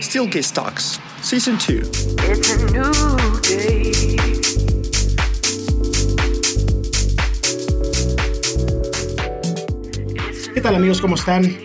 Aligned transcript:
Steelcase 0.00 0.52
Talks, 0.52 1.00
Season 1.22 1.58
2. 1.58 2.16
It's 2.30 2.50
a 2.50 2.56
new 2.70 3.40
day. 3.42 4.16
¿Qué 10.54 10.60
tal 10.60 10.76
amigos? 10.76 11.00
¿Cómo 11.00 11.16
están? 11.16 11.56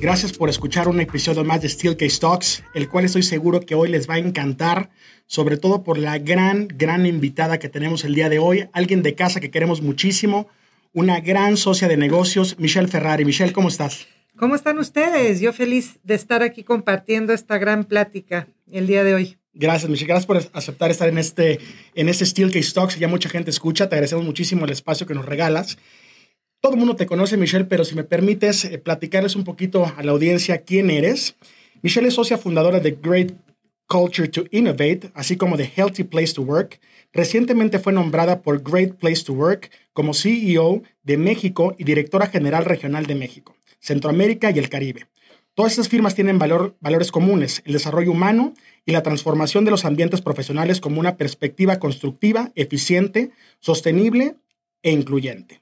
Gracias 0.00 0.34
por 0.34 0.50
escuchar 0.50 0.88
un 0.88 1.00
episodio 1.00 1.42
más 1.42 1.62
de 1.62 1.70
Steelcase 1.70 2.20
Talks, 2.20 2.62
el 2.74 2.90
cual 2.90 3.06
estoy 3.06 3.22
seguro 3.22 3.60
que 3.60 3.74
hoy 3.74 3.88
les 3.88 4.08
va 4.08 4.14
a 4.14 4.18
encantar, 4.18 4.90
sobre 5.26 5.56
todo 5.56 5.82
por 5.82 5.96
la 5.96 6.18
gran, 6.18 6.68
gran 6.68 7.06
invitada 7.06 7.58
que 7.58 7.70
tenemos 7.70 8.04
el 8.04 8.14
día 8.14 8.28
de 8.28 8.38
hoy, 8.38 8.68
alguien 8.74 9.02
de 9.02 9.14
casa 9.14 9.40
que 9.40 9.50
queremos 9.50 9.80
muchísimo, 9.80 10.48
una 10.92 11.20
gran 11.20 11.56
socia 11.56 11.88
de 11.88 11.96
negocios, 11.96 12.56
Michelle 12.58 12.88
Ferrari. 12.88 13.24
Michelle, 13.24 13.52
¿cómo 13.52 13.68
estás? 13.68 14.06
¿Cómo 14.40 14.54
están 14.54 14.78
ustedes? 14.78 15.42
Yo 15.42 15.52
feliz 15.52 15.98
de 16.02 16.14
estar 16.14 16.42
aquí 16.42 16.64
compartiendo 16.64 17.34
esta 17.34 17.58
gran 17.58 17.84
plática 17.84 18.48
el 18.72 18.86
día 18.86 19.04
de 19.04 19.12
hoy. 19.12 19.36
Gracias, 19.52 19.90
Michelle. 19.90 20.08
Gracias 20.08 20.24
por 20.24 20.38
aceptar 20.54 20.90
estar 20.90 21.10
en 21.10 21.18
este, 21.18 21.60
en 21.94 22.08
este 22.08 22.24
Steelcase 22.24 22.72
Talks. 22.72 22.98
Ya 22.98 23.06
mucha 23.06 23.28
gente 23.28 23.50
escucha. 23.50 23.90
Te 23.90 23.96
agradecemos 23.96 24.24
muchísimo 24.24 24.64
el 24.64 24.70
espacio 24.70 25.06
que 25.06 25.12
nos 25.12 25.26
regalas. 25.26 25.76
Todo 26.62 26.72
el 26.72 26.78
mundo 26.78 26.96
te 26.96 27.04
conoce, 27.04 27.36
Michelle, 27.36 27.66
pero 27.66 27.84
si 27.84 27.94
me 27.94 28.02
permites 28.02 28.64
eh, 28.64 28.78
platicarles 28.78 29.36
un 29.36 29.44
poquito 29.44 29.92
a 29.94 30.02
la 30.02 30.12
audiencia 30.12 30.62
quién 30.62 30.88
eres. 30.88 31.36
Michelle 31.82 32.08
es 32.08 32.14
socia 32.14 32.38
fundadora 32.38 32.80
de 32.80 32.92
Great 32.92 33.32
Culture 33.88 34.28
to 34.28 34.44
Innovate, 34.52 35.10
así 35.12 35.36
como 35.36 35.58
de 35.58 35.70
Healthy 35.76 36.04
Place 36.04 36.32
to 36.32 36.42
Work. 36.42 36.80
Recientemente 37.12 37.78
fue 37.78 37.92
nombrada 37.92 38.40
por 38.40 38.62
Great 38.62 38.94
Place 38.94 39.24
to 39.24 39.34
Work 39.34 39.70
como 39.92 40.14
CEO 40.14 40.82
de 41.02 41.18
México 41.18 41.74
y 41.76 41.84
directora 41.84 42.28
general 42.28 42.64
regional 42.64 43.04
de 43.04 43.16
México, 43.16 43.56
Centroamérica 43.80 44.50
y 44.50 44.58
el 44.58 44.68
Caribe. 44.68 45.06
Todas 45.54 45.72
estas 45.72 45.88
firmas 45.88 46.14
tienen 46.14 46.38
valor- 46.38 46.76
valores 46.80 47.10
comunes, 47.10 47.62
el 47.64 47.72
desarrollo 47.72 48.12
humano 48.12 48.54
y 48.86 48.92
la 48.92 49.02
transformación 49.02 49.64
de 49.64 49.70
los 49.72 49.84
ambientes 49.84 50.20
profesionales 50.22 50.80
como 50.80 51.00
una 51.00 51.16
perspectiva 51.16 51.78
constructiva, 51.78 52.52
eficiente, 52.54 53.30
sostenible 53.58 54.36
e 54.82 54.92
incluyente. 54.92 55.60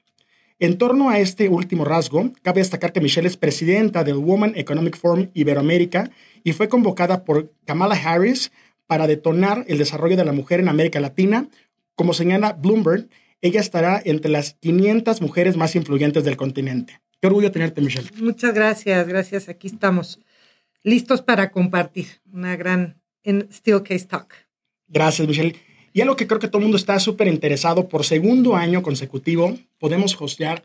En 0.59 0.77
torno 0.77 1.09
a 1.09 1.19
este 1.19 1.49
último 1.49 1.85
rasgo, 1.85 2.31
cabe 2.41 2.59
destacar 2.59 2.91
que 2.93 3.01
Michelle 3.01 3.27
es 3.27 3.37
presidenta 3.37 4.03
del 4.03 4.17
Women 4.17 4.53
Economic 4.55 4.97
Forum 4.97 5.29
Iberoamérica 5.33 6.11
y 6.43 6.51
fue 6.51 6.67
convocada 6.69 7.23
por 7.23 7.51
Kamala 7.65 7.95
Harris 7.95 8.51
para 8.85 9.07
detonar 9.07 9.65
el 9.67 9.77
desarrollo 9.77 10.17
de 10.17 10.25
la 10.25 10.33
mujer 10.33 10.59
en 10.59 10.67
América 10.69 10.99
Latina. 10.99 11.47
Como 11.95 12.13
señala 12.13 12.53
Bloomberg, 12.53 13.07
ella 13.41 13.61
estará 13.61 14.01
entre 14.03 14.29
las 14.31 14.55
500 14.55 15.21
mujeres 15.21 15.55
más 15.55 15.75
influyentes 15.75 16.25
del 16.25 16.37
continente. 16.37 16.99
Qué 17.21 17.27
orgullo 17.27 17.51
tenerte, 17.51 17.81
Michelle. 17.81 18.09
Muchas 18.21 18.53
gracias, 18.53 19.07
gracias. 19.07 19.49
Aquí 19.49 19.67
estamos 19.67 20.19
listos 20.83 21.21
para 21.21 21.51
compartir 21.51 22.07
una 22.31 22.55
gran 22.55 23.01
en 23.23 23.47
Steelcase 23.51 24.05
Talk. 24.07 24.33
Gracias, 24.87 25.27
Michelle. 25.27 25.55
Y 25.91 26.01
algo 26.01 26.15
que 26.15 26.27
creo 26.27 26.39
que 26.39 26.47
todo 26.47 26.59
el 26.59 26.63
mundo 26.63 26.77
está 26.77 26.97
súper 26.99 27.27
interesado, 27.27 27.89
por 27.89 28.05
segundo 28.05 28.55
año 28.55 28.81
consecutivo, 28.81 29.57
podemos 29.79 30.19
hostear 30.19 30.63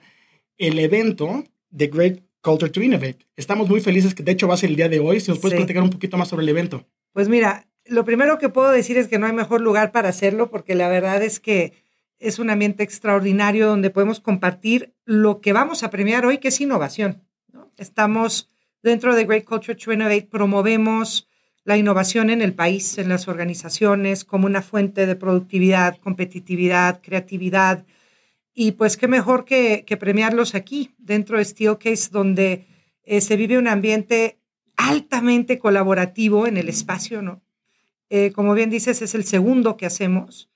el 0.59 0.79
evento 0.79 1.45
de 1.71 1.89
Great 1.89 2.21
Culture 2.41 2.71
to 2.71 2.83
Innovate. 2.83 3.27
Estamos 3.37 3.69
muy 3.69 3.81
felices 3.81 4.15
que 4.15 4.23
de 4.23 4.33
hecho 4.33 4.47
va 4.47 4.55
a 4.55 4.59
ser 4.59 4.71
el 4.71 4.77
día 4.77 4.89
de 4.89 5.01
hoy. 5.01 5.19
Si 5.21 5.31
nos 5.31 5.41
puedes 5.41 5.55
Sí. 5.57 5.65
platicar 5.65 5.83
un 5.83 5.91
poquito 5.91 6.17
más 6.17 6.29
sobre 6.29 6.45
el 6.45 6.51
evento. 6.51 6.87
Pues 7.13 7.29
mira, 7.29 7.67
lo 7.87 8.05
primero 8.05 8.39
que 8.39 8.49
puedo 8.49 8.71
decir 8.71 8.97
es 8.97 9.09
que 9.09 9.19
no 9.19 9.27
hay 9.27 9.33
mejor 9.33 9.61
lugar 9.61 9.91
para 9.93 10.11
hacerlo 10.11 10.51
porque 10.51 10.75
la 10.75 10.89
verdad 10.89 11.23
es 11.23 11.41
que 11.41 11.73
es 12.19 12.39
un 12.39 12.51
ambiente 12.51 12.83
extraordinario 12.83 13.67
donde 13.67 13.91
podemos 13.91 14.20
compartir 14.20 14.95
lo 15.05 15.41
que 15.41 15.53
vamos 15.53 15.83
a 15.83 15.91
premiar 15.91 16.27
hoy, 16.27 16.39
que 16.39 16.48
es 16.48 16.61
innovación. 16.61 17.23
¿no? 17.53 17.73
Estamos 17.77 18.51
dentro 18.83 19.15
de 19.15 19.25
Great 19.25 19.45
Culture 19.45 19.75
to 19.75 19.93
Innovate, 19.93 20.29
promovemos 20.31 21.29
la 21.65 21.77
innovación 21.77 22.31
en 22.31 22.42
el 22.42 22.55
país, 22.55 22.98
en 22.98 23.09
las 23.09 23.27
organizaciones, 23.27 24.25
como 24.25 24.47
una 24.47 24.62
fuente 24.62 25.07
de 25.07 25.17
productividad, 25.17 25.97
competitividad, 25.97 27.01
creatividad. 27.03 27.87
Y 28.52 28.73
pues 28.73 28.96
qué 28.96 29.08
mejor 29.08 29.45
que, 29.45 29.85
que 29.86 29.96
premiarlos 29.96 30.55
aquí, 30.55 30.95
dentro 30.98 31.39
de 31.39 31.45
Steelcase, 31.45 32.11
donde 32.11 32.67
eh, 33.02 33.20
se 33.20 33.36
vive 33.36 33.58
un 33.58 33.69
ambiente 33.69 34.39
altamente 34.77 35.58
colaborativo 35.58 36.46
en 36.46 36.57
el 36.57 36.69
espacio, 36.69 37.23
¿no? 37.23 37.42
Eh, 38.11 38.33
como 38.33 38.55
bien 38.55 38.70
dices, 38.70 39.02
es 39.02 39.14
el 39.14 39.25
segundo 39.25 39.77
que 39.77 39.86
hacemos. 39.86 40.51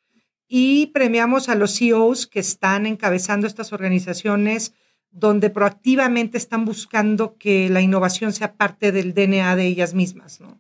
Y 0.49 0.87
premiamos 0.87 1.49
a 1.51 1.55
los 1.55 1.77
CEOs 1.79 2.27
que 2.27 2.41
están 2.41 2.87
encabezando 2.87 3.47
estas 3.47 3.73
organizaciones 3.73 4.73
donde 5.11 5.51
proactivamente 5.51 6.39
están 6.39 6.65
buscando 6.65 7.37
que 7.37 7.69
la 7.69 7.81
innovación 7.83 8.33
sea 8.33 8.55
parte 8.55 8.91
del 8.93 9.15
DNA 9.15 9.57
de 9.57 9.67
ellas 9.67 9.95
mismas, 9.95 10.41
¿no? 10.41 10.59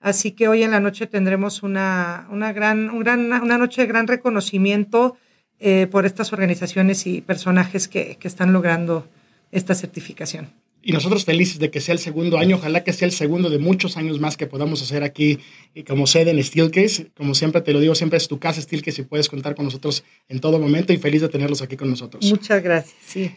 Así 0.00 0.32
que 0.32 0.46
hoy 0.48 0.62
en 0.62 0.70
la 0.70 0.80
noche 0.80 1.06
tendremos 1.06 1.62
una, 1.62 2.28
una, 2.30 2.52
gran, 2.52 2.98
gran- 3.00 3.32
una 3.42 3.58
noche 3.58 3.82
de 3.82 3.88
gran 3.88 4.06
reconocimiento 4.06 5.16
eh, 5.58 5.88
por 5.90 6.06
estas 6.06 6.32
organizaciones 6.32 7.06
y 7.06 7.20
personajes 7.20 7.88
que, 7.88 8.16
que 8.16 8.28
están 8.28 8.52
logrando 8.52 9.08
esta 9.50 9.74
certificación. 9.74 10.52
Y 10.82 10.92
nosotros 10.92 11.24
felices 11.24 11.58
de 11.58 11.70
que 11.70 11.80
sea 11.80 11.92
el 11.92 11.98
segundo 11.98 12.38
año. 12.38 12.56
Ojalá 12.56 12.84
que 12.84 12.92
sea 12.92 13.06
el 13.06 13.12
segundo 13.12 13.50
de 13.50 13.58
muchos 13.58 13.96
años 13.96 14.20
más 14.20 14.36
que 14.36 14.46
podamos 14.46 14.80
hacer 14.82 15.02
aquí 15.02 15.38
eh, 15.74 15.84
como 15.84 16.06
sede 16.06 16.30
en 16.30 16.42
Steelcase. 16.42 17.08
Como 17.16 17.34
siempre 17.34 17.60
te 17.60 17.72
lo 17.72 17.80
digo, 17.80 17.94
siempre 17.94 18.16
es 18.16 18.28
tu 18.28 18.38
casa 18.38 18.60
Steelcase 18.60 19.02
y 19.02 19.04
puedes 19.04 19.28
contar 19.28 19.54
con 19.54 19.64
nosotros 19.64 20.04
en 20.28 20.40
todo 20.40 20.58
momento 20.58 20.92
y 20.92 20.98
feliz 20.98 21.20
de 21.20 21.28
tenerlos 21.28 21.62
aquí 21.62 21.76
con 21.76 21.90
nosotros. 21.90 22.24
Muchas 22.24 22.62
gracias. 22.62 22.96
Sí. 23.04 23.32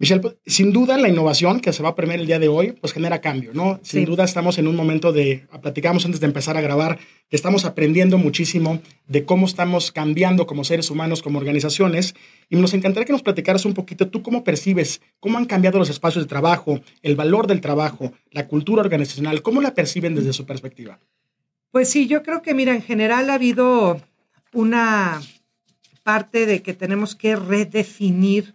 Michelle, 0.00 0.20
pues, 0.20 0.36
sin 0.46 0.72
duda 0.72 0.96
la 0.96 1.08
innovación 1.08 1.58
que 1.60 1.72
se 1.72 1.82
va 1.82 1.88
a 1.88 1.94
premiar 1.96 2.20
el 2.20 2.26
día 2.26 2.38
de 2.38 2.46
hoy, 2.46 2.70
pues 2.70 2.92
genera 2.92 3.20
cambio, 3.20 3.50
¿no? 3.52 3.80
Sin 3.82 4.00
Sí. 4.02 4.06
duda 4.06 4.22
estamos 4.22 4.56
en 4.58 4.68
un 4.68 4.76
momento 4.76 5.12
de, 5.12 5.48
platicamos 5.60 6.04
antes 6.04 6.20
de 6.20 6.26
empezar 6.26 6.56
a 6.56 6.60
grabar, 6.60 7.00
que 7.28 7.34
estamos 7.34 7.64
aprendiendo 7.64 8.16
muchísimo 8.16 8.80
de 9.08 9.24
cómo 9.24 9.44
estamos 9.46 9.90
cambiando 9.90 10.46
como 10.46 10.62
seres 10.62 10.88
humanos, 10.90 11.20
como 11.20 11.38
organizaciones, 11.40 12.14
y 12.48 12.54
nos 12.54 12.74
encantaría 12.74 13.06
que 13.06 13.12
nos 13.12 13.22
platicaras 13.24 13.64
un 13.64 13.74
poquito 13.74 14.06
tú 14.08 14.22
cómo 14.22 14.44
percibes, 14.44 15.00
cómo 15.18 15.36
han 15.36 15.46
cambiado 15.46 15.80
los 15.80 15.90
espacios 15.90 16.24
de 16.24 16.28
trabajo, 16.28 16.80
el 17.02 17.16
valor 17.16 17.48
del 17.48 17.60
trabajo, 17.60 18.12
la 18.30 18.46
cultura 18.46 18.82
organizacional, 18.82 19.42
cómo 19.42 19.60
la 19.60 19.74
perciben 19.74 20.14
desde 20.14 20.32
su 20.32 20.46
perspectiva. 20.46 21.00
Pues 21.72 21.90
sí, 21.90 22.06
yo 22.06 22.22
creo 22.22 22.40
que, 22.40 22.54
mira, 22.54 22.72
en 22.72 22.82
general 22.82 23.30
ha 23.30 23.34
habido 23.34 24.00
una 24.52 25.20
parte 26.04 26.46
de 26.46 26.62
que 26.62 26.72
tenemos 26.72 27.16
que 27.16 27.34
redefinir 27.34 28.54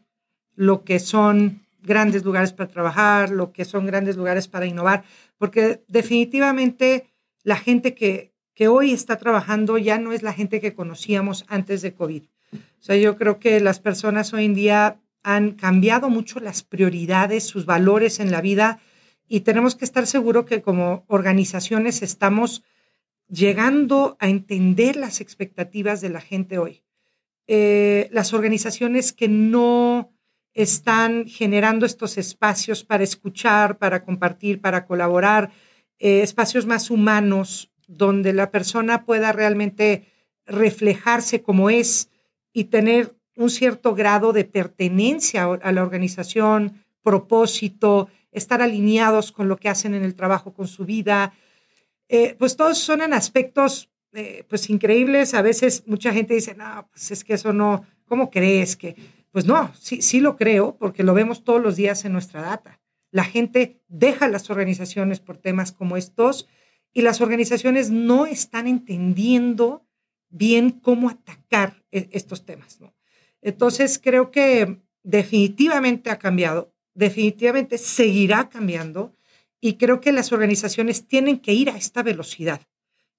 lo 0.56 0.84
que 0.84 1.00
son 1.00 1.62
grandes 1.82 2.24
lugares 2.24 2.54
para 2.54 2.70
trabajar, 2.70 3.30
lo 3.30 3.52
que 3.52 3.66
son 3.66 3.86
grandes 3.86 4.16
lugares 4.16 4.48
para 4.48 4.66
innovar, 4.66 5.04
porque 5.38 5.84
definitivamente 5.88 7.08
la 7.44 7.58
gente 7.58 7.94
que, 7.94 8.32
que 8.54 8.68
hoy 8.68 8.92
está 8.92 9.18
trabajando 9.18 9.78
ya 9.78 9.98
no 9.98 10.14
es 10.14 10.24
la 10.24 10.34
gente 10.34 10.62
que 10.62 10.74
conocíamos 10.74 11.46
antes 11.50 11.82
de 11.82 11.94
COVID. 11.94 12.24
O 12.54 12.86
sea, 12.86 12.96
yo 12.96 13.18
creo 13.18 13.40
que 13.40 13.60
las 13.60 13.80
personas 13.80 14.34
hoy 14.34 14.46
en 14.46 14.54
día 14.54 15.00
han 15.24 15.52
cambiado 15.52 16.10
mucho 16.10 16.40
las 16.40 16.64
prioridades, 16.64 17.46
sus 17.46 17.66
valores 17.66 18.20
en 18.20 18.32
la 18.32 18.42
vida 18.42 18.80
y 19.28 19.42
tenemos 19.42 19.76
que 19.76 19.86
estar 19.86 20.06
seguros 20.06 20.46
que 20.46 20.62
como 20.62 21.06
organizaciones 21.08 22.02
estamos 22.02 22.64
llegando 23.30 24.18
a 24.20 24.28
entender 24.28 24.96
las 24.96 25.22
expectativas 25.22 26.02
de 26.02 26.10
la 26.10 26.22
gente 26.22 26.58
hoy. 26.58 26.84
Eh, 27.48 28.10
las 28.12 28.34
organizaciones 28.34 29.12
que 29.12 29.28
no 29.28 30.13
están 30.54 31.26
generando 31.28 31.86
estos 31.86 32.18
espacios 32.18 32.84
para 32.84 33.04
escuchar, 33.04 33.78
para 33.78 34.04
compartir, 34.04 34.62
para 34.62 34.86
colaborar, 34.86 35.52
eh, 36.00 36.22
espacios 36.22 36.66
más 36.66 36.90
humanos 36.90 37.72
donde 37.88 38.34
la 38.34 38.52
persona 38.52 39.06
pueda 39.06 39.32
realmente 39.32 40.08
reflejarse 40.46 41.42
como 41.42 41.70
es 41.70 42.10
y 42.52 42.66
tener 42.66 43.16
un 43.36 43.50
cierto 43.50 43.96
grado 43.96 44.32
de 44.34 44.46
pertenencia 44.46 45.44
a 45.46 45.72
la 45.72 45.82
organización, 45.82 46.84
propósito, 47.02 48.10
estar 48.32 48.62
alineados 48.62 49.32
con 49.32 49.48
lo 49.48 49.58
que 49.58 49.70
hacen 49.70 49.96
en 49.96 50.04
el 50.04 50.16
trabajo, 50.16 50.54
con 50.54 50.68
su 50.68 50.86
vida. 50.86 51.34
Eh, 52.10 52.36
pues 52.38 52.56
todos 52.56 52.78
son 52.78 53.02
en 53.02 53.14
aspectos 53.14 53.90
eh, 54.14 54.44
pues 54.48 54.70
increíbles. 54.70 55.34
A 55.34 55.42
veces 55.42 55.84
mucha 55.88 56.14
gente 56.14 56.36
dice, 56.36 56.54
no, 56.56 56.88
pues 56.92 57.12
es 57.12 57.24
que 57.24 57.34
eso 57.34 57.54
no, 57.54 57.86
¿cómo 58.06 58.30
crees 58.30 58.76
que? 58.76 58.96
Pues 59.34 59.48
no, 59.48 59.74
sí, 59.80 60.04
sí 60.04 60.20
lo 60.20 60.38
creo 60.38 60.78
porque 60.78 61.02
lo 61.02 61.16
vemos 61.16 61.44
todos 61.44 61.60
los 61.60 61.76
días 61.76 62.06
en 62.06 62.14
nuestra 62.14 62.44
data. 62.44 62.80
La 63.12 63.24
gente 63.24 63.82
deja 63.88 64.28
las 64.28 64.52
organizaciones 64.52 65.20
por 65.20 65.38
temas 65.38 65.72
como 65.72 65.98
estos 65.98 66.48
y 66.94 67.02
las 67.02 67.20
organizaciones 67.20 67.90
no 67.90 68.28
están 68.28 68.68
entendiendo 68.68 69.88
bien 70.30 70.70
cómo 70.70 71.10
atacar 71.10 71.84
e- 71.92 72.10
estos 72.12 72.46
temas. 72.46 72.78
Entonces, 73.42 74.00
creo 74.02 74.30
que 74.30 74.80
definitivamente 75.02 76.12
ha 76.12 76.20
cambiado, 76.20 76.72
definitivamente 76.94 77.80
seguirá 77.80 78.50
cambiando 78.50 79.16
y 79.60 79.78
creo 79.78 80.00
que 80.00 80.12
las 80.12 80.32
organizaciones 80.32 81.08
tienen 81.08 81.40
que 81.40 81.54
ir 81.54 81.72
a 81.72 81.78
esta 81.78 82.04
velocidad. 82.04 82.62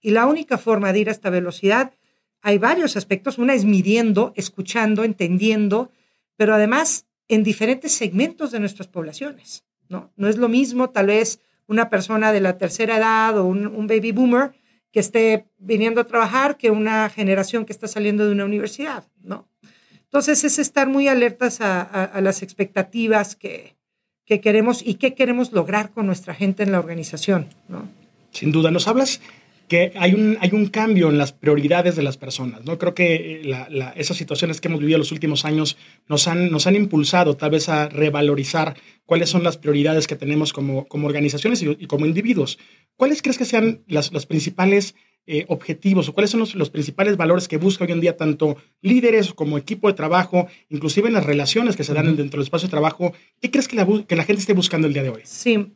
Y 0.00 0.10
la 0.12 0.26
única 0.26 0.58
forma 0.58 0.92
de 0.92 1.00
ir 1.00 1.08
a 1.08 1.12
esta 1.12 1.30
velocidad, 1.30 1.92
hay 2.40 2.58
varios 2.58 2.96
aspectos. 2.96 3.38
Una 3.38 3.54
es 3.54 3.64
midiendo, 3.64 4.32
escuchando, 4.36 5.02
entendiendo, 5.02 5.90
pero 6.36 6.54
además 6.54 7.06
en 7.28 7.42
diferentes 7.42 7.92
segmentos 7.92 8.50
de 8.52 8.60
nuestras 8.60 8.88
poblaciones. 8.88 9.64
¿no? 9.88 10.12
no 10.16 10.28
es 10.28 10.36
lo 10.36 10.48
mismo 10.48 10.90
tal 10.90 11.06
vez 11.06 11.40
una 11.66 11.88
persona 11.90 12.32
de 12.32 12.40
la 12.40 12.58
tercera 12.58 12.96
edad 12.96 13.38
o 13.38 13.46
un, 13.46 13.86
baby 13.86 14.12
boomer 14.12 14.52
que 14.92 15.00
esté 15.00 15.46
viniendo 15.58 16.00
a 16.00 16.06
trabajar 16.06 16.56
que 16.56 16.70
una 16.70 17.08
generación 17.08 17.64
que 17.64 17.72
está 17.72 17.88
saliendo 17.88 18.26
de 18.26 18.32
una 18.32 18.44
universidad, 18.44 19.04
¿no? 19.22 19.48
Entonces 19.92 20.44
es 20.44 20.58
estar 20.58 20.88
muy 20.88 21.08
alertas 21.08 21.60
a, 21.60 21.80
a, 21.80 22.04
a 22.04 22.20
las 22.20 22.42
expectativas 22.42 23.34
que, 23.34 23.76
que, 24.24 24.40
queremos 24.40 24.86
y 24.86 24.94
qué 24.94 25.14
queremos 25.14 25.52
lograr 25.52 25.90
con 25.90 26.06
nuestra 26.06 26.34
gente 26.34 26.62
en 26.62 26.70
la 26.70 26.78
organización, 26.78 27.48
¿no? 27.68 27.88
Sin 28.30 28.52
duda, 28.52 28.70
nos 28.70 28.86
hablas 28.86 29.20
que 29.68 29.92
hay 29.96 30.14
un, 30.14 30.36
hay 30.40 30.50
un 30.52 30.66
cambio 30.66 31.08
en 31.08 31.18
las 31.18 31.32
prioridades 31.32 31.96
de 31.96 32.02
las 32.02 32.16
personas. 32.16 32.64
¿no? 32.64 32.78
Creo 32.78 32.94
que 32.94 33.42
la, 33.44 33.68
la, 33.70 33.90
esas 33.90 34.16
situaciones 34.16 34.60
que 34.60 34.68
hemos 34.68 34.80
vivido 34.80 34.98
los 34.98 35.12
últimos 35.12 35.44
años 35.44 35.76
nos 36.08 36.28
han, 36.28 36.50
nos 36.50 36.66
han 36.66 36.76
impulsado 36.76 37.36
tal 37.36 37.50
vez 37.50 37.68
a 37.68 37.88
revalorizar 37.88 38.76
cuáles 39.06 39.30
son 39.30 39.42
las 39.42 39.58
prioridades 39.58 40.06
que 40.06 40.16
tenemos 40.16 40.52
como, 40.52 40.86
como 40.86 41.06
organizaciones 41.06 41.62
y, 41.62 41.76
y 41.78 41.86
como 41.86 42.06
individuos. 42.06 42.58
¿Cuáles 42.96 43.22
crees 43.22 43.38
que 43.38 43.44
sean 43.44 43.82
las, 43.86 44.12
los 44.12 44.26
principales 44.26 44.94
eh, 45.26 45.46
objetivos 45.48 46.06
o 46.06 46.12
cuáles 46.12 46.30
son 46.30 46.40
los, 46.40 46.54
los, 46.54 46.68
principales 46.68 47.16
valores 47.16 47.48
que 47.48 47.56
busca 47.56 47.84
hoy 47.84 47.92
en 47.92 48.00
día 48.00 48.18
tanto 48.18 48.58
líderes 48.82 49.32
como 49.32 49.56
equipo 49.56 49.88
de 49.88 49.94
trabajo, 49.94 50.48
inclusive 50.68 51.08
en 51.08 51.14
las 51.14 51.24
relaciones 51.24 51.76
que 51.76 51.84
se 51.84 51.94
dan 51.94 52.14
dentro 52.14 52.38
del 52.38 52.44
espacio 52.44 52.68
de 52.68 52.72
trabajo? 52.72 53.14
¿Qué 53.40 53.50
crees 53.50 53.66
que 53.66 53.76
la, 53.76 53.86
que 54.06 54.16
la 54.16 54.24
gente 54.24 54.40
esté 54.40 54.52
buscando 54.52 54.86
el 54.86 54.92
día 54.92 55.02
de 55.02 55.08
hoy? 55.08 55.22
Sí, 55.24 55.72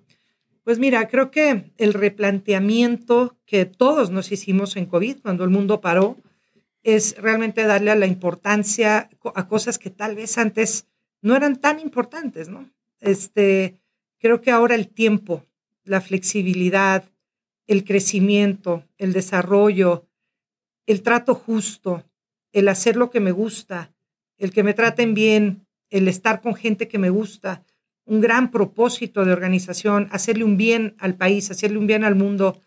pues 0.69 0.79
mira, 0.79 1.09
creo 1.09 1.31
que 1.31 1.73
el 1.79 1.95
replanteamiento 1.95 3.39
que 3.47 3.65
todos 3.65 4.11
nos 4.11 4.33
hicimos 4.33 4.77
en 4.77 4.85
COVID, 4.85 5.23
cuando 5.23 5.43
el 5.45 5.49
mundo 5.49 5.81
paró, 5.81 6.19
es 6.83 7.17
realmente 7.17 7.63
darle 7.65 7.97
la 7.97 8.05
importancia 8.05 9.09
a 9.35 9.49
cosas 9.49 9.79
que 9.79 9.89
tal 9.89 10.15
vez 10.15 10.37
antes 10.37 10.87
no 11.23 11.35
eran 11.35 11.57
tan 11.57 11.81
importantes, 11.81 12.51
¿no? 12.51 12.69
Este, 13.01 13.81
creo 14.19 14.43
que 14.43 14.51
ahora 14.51 14.75
el 14.75 14.89
tiempo, 14.89 15.47
la 15.85 16.03
flexibilidad, 16.03 17.03
el 17.67 17.83
crecimiento, 17.83 18.85
el 18.99 19.15
desarrollo, 19.15 20.07
el 20.85 21.01
trato 21.01 21.35
justo, 21.35 22.05
el 22.53 22.69
hacer 22.69 22.97
lo 22.97 23.09
que 23.09 23.21
me 23.21 23.33
gusta, 23.33 23.95
el 24.37 24.53
que 24.53 24.65
me 24.65 24.75
traten 24.75 25.15
bien, 25.15 25.67
el 25.89 26.09
estar 26.09 26.43
con 26.43 26.55
gente 26.55 26.89
que 26.89 26.99
me 26.99 27.09
gusta, 27.09 27.65
un 28.09 28.23
gran 28.23 28.51
propósito 28.51 29.27
de 29.27 29.33
organización, 29.33 30.09
hacerle 30.11 30.45
un 30.45 30.57
bien 30.57 30.95
al 30.99 31.15
país, 31.15 31.51
hacerle 31.51 31.77
un 31.77 31.87
bien 31.87 32.05
al 32.05 32.15
mundo 32.15 32.63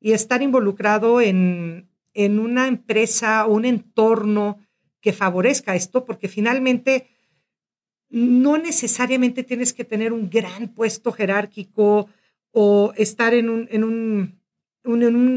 y 0.00 0.12
estar 0.12 0.42
involucrado 0.42 1.20
en, 1.20 1.88
en 2.14 2.38
una 2.38 2.68
empresa 2.68 3.46
o 3.46 3.54
un 3.54 3.64
entorno 3.64 4.60
que 5.00 5.12
favorezca 5.12 5.74
esto, 5.74 6.04
porque 6.04 6.28
finalmente 6.28 7.08
no 8.10 8.58
necesariamente 8.58 9.42
tienes 9.42 9.72
que 9.72 9.84
tener 9.84 10.12
un 10.12 10.30
gran 10.30 10.68
puesto 10.68 11.10
jerárquico 11.10 12.08
o 12.52 12.92
estar 12.96 13.34
en, 13.34 13.50
un, 13.50 13.68
en, 13.72 13.82
un, 13.82 14.40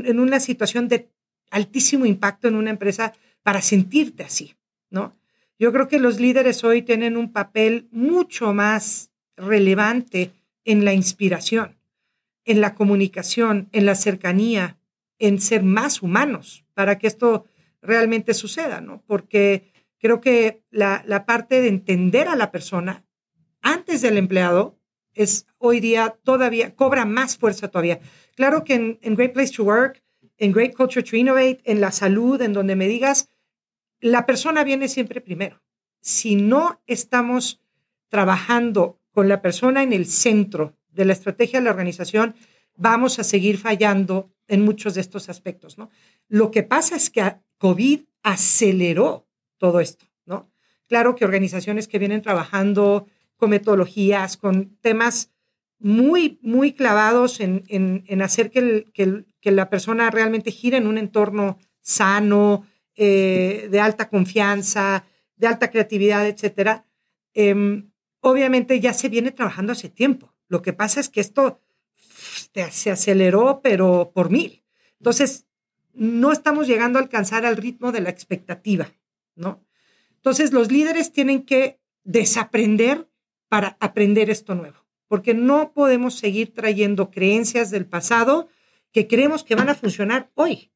en 0.06 0.20
una 0.20 0.40
situación 0.40 0.88
de 0.88 1.10
altísimo 1.50 2.06
impacto 2.06 2.48
en 2.48 2.56
una 2.56 2.70
empresa 2.70 3.14
para 3.42 3.64
sentirte 3.64 4.24
así, 4.24 4.54
¿no? 4.92 5.18
Yo 5.58 5.74
creo 5.74 5.88
que 5.88 6.00
los 6.00 6.20
líderes 6.20 6.64
hoy 6.64 6.84
tienen 6.84 7.18
un 7.18 7.34
papel 7.34 7.90
mucho 7.92 8.54
más 8.54 9.09
relevante 9.40 10.32
en 10.66 10.86
la 10.86 10.94
inspiración, 10.94 11.80
en 12.46 12.62
la 12.62 12.76
comunicación, 12.76 13.70
en 13.72 13.86
la 13.86 13.96
cercanía, 13.96 14.78
en 15.18 15.40
ser 15.40 15.64
más 15.64 16.02
humanos 16.02 16.66
para 16.74 16.98
que 16.98 17.08
esto 17.08 17.46
realmente 17.82 18.34
suceda, 18.34 18.82
¿no? 18.82 19.04
Porque 19.06 19.72
creo 19.98 20.22
que 20.22 20.64
la, 20.70 21.04
la 21.06 21.26
parte 21.26 21.62
de 21.62 21.68
entender 21.68 22.28
a 22.28 22.36
la 22.36 22.52
persona 22.52 23.06
antes 23.62 24.02
del 24.02 24.18
empleado 24.18 24.80
es 25.14 25.48
hoy 25.58 25.80
día 25.80 26.18
todavía, 26.24 26.76
cobra 26.76 27.06
más 27.06 27.38
fuerza 27.38 27.68
todavía. 27.68 28.00
Claro 28.36 28.64
que 28.64 28.76
en, 28.76 29.00
en 29.02 29.16
Great 29.16 29.34
Place 29.34 29.54
to 29.54 29.64
Work, 29.64 30.02
en 30.38 30.54
Great 30.54 30.74
Culture 30.74 31.04
to 31.04 31.16
Innovate, 31.16 31.60
en 31.66 31.82
la 31.82 31.92
salud, 31.92 32.42
en 32.42 32.54
donde 32.54 32.76
me 32.76 32.88
digas, 32.88 33.30
la 34.00 34.26
persona 34.26 34.64
viene 34.64 34.88
siempre 34.88 35.20
primero. 35.20 35.62
Si 36.02 36.36
no 36.36 36.82
estamos 36.88 37.62
trabajando 38.08 38.99
con 39.20 39.28
la 39.28 39.42
persona 39.42 39.84
en 39.84 39.92
el 39.92 40.06
centro 40.06 40.78
de 40.94 41.04
la 41.04 41.12
estrategia 41.12 41.60
de 41.60 41.66
la 41.66 41.72
organización, 41.72 42.36
vamos 42.78 43.20
a 43.20 43.26
seguir 43.26 43.58
fallando 43.58 44.32
en 44.48 44.64
muchos 44.64 44.94
de 44.94 45.02
estos 45.02 45.28
aspectos, 45.28 45.78
¿no? 45.78 45.90
Lo 46.30 46.52
que 46.52 46.64
pasa 46.64 46.96
es 46.96 47.10
que 47.10 47.36
COVID 47.58 48.00
aceleró 48.24 49.28
todo 49.58 49.82
esto, 49.82 50.06
¿no? 50.26 50.50
Claro 50.88 51.16
que 51.16 51.26
organizaciones 51.26 51.90
que 51.90 52.00
vienen 52.00 52.22
trabajando 52.22 53.08
con 53.36 53.50
metodologías, 53.50 54.38
con 54.38 54.78
temas 54.78 55.34
muy, 55.80 56.40
muy 56.42 56.72
clavados 56.72 57.42
en, 57.42 57.66
en, 57.68 58.06
en 58.08 58.22
hacer 58.22 58.50
que, 58.50 58.86
que, 58.94 59.26
que, 59.42 59.52
la 59.52 59.70
persona 59.70 60.10
realmente 60.12 60.50
gire 60.50 60.78
en 60.78 60.88
un 60.88 60.98
entorno 60.98 61.58
sano, 61.82 62.66
eh, 62.96 63.68
de 63.70 63.82
alta 63.82 64.08
confianza, 64.08 65.04
de 65.36 65.48
alta 65.48 65.70
creatividad, 65.70 66.26
etcétera. 66.26 66.86
Eh, 67.34 67.84
obviamente 68.22 68.80
ya 68.80 68.94
se 68.94 69.10
viene 69.10 69.32
trabajando 69.32 69.72
hace 69.72 69.90
tiempo. 69.90 70.34
Lo 70.48 70.62
que 70.62 70.74
pasa 70.74 71.00
es 71.00 71.10
que 71.10 71.22
esto 71.22 71.62
se 72.72 72.92
aceleró, 72.92 73.62
pero 73.62 74.12
por 74.14 74.30
mil. 74.30 74.64
Entonces, 75.00 75.46
no 75.94 76.32
estamos 76.32 76.68
llegando 76.68 77.00
a 77.00 77.02
alcanzar 77.02 77.46
al 77.46 77.58
ritmo 77.58 77.92
de 77.92 78.02
la 78.02 78.10
expectativa, 78.10 78.92
¿no? 79.36 79.64
Entonces, 80.16 80.52
los 80.52 80.72
líderes 80.72 81.12
tienen 81.12 81.44
que 81.44 81.80
desaprender 82.04 83.08
para 83.48 83.78
aprender 83.80 84.30
esto 84.30 84.56
nuevo, 84.56 84.86
porque 85.08 85.34
no 85.34 85.72
podemos 85.74 86.16
seguir 86.16 86.54
trayendo 86.54 87.10
creencias 87.10 87.72
del 87.72 87.86
pasado 87.86 88.50
que 88.92 89.08
creemos 89.08 89.44
que 89.44 89.56
van 89.56 89.70
a 89.70 89.76
funcionar 89.76 90.32
hoy. 90.36 90.72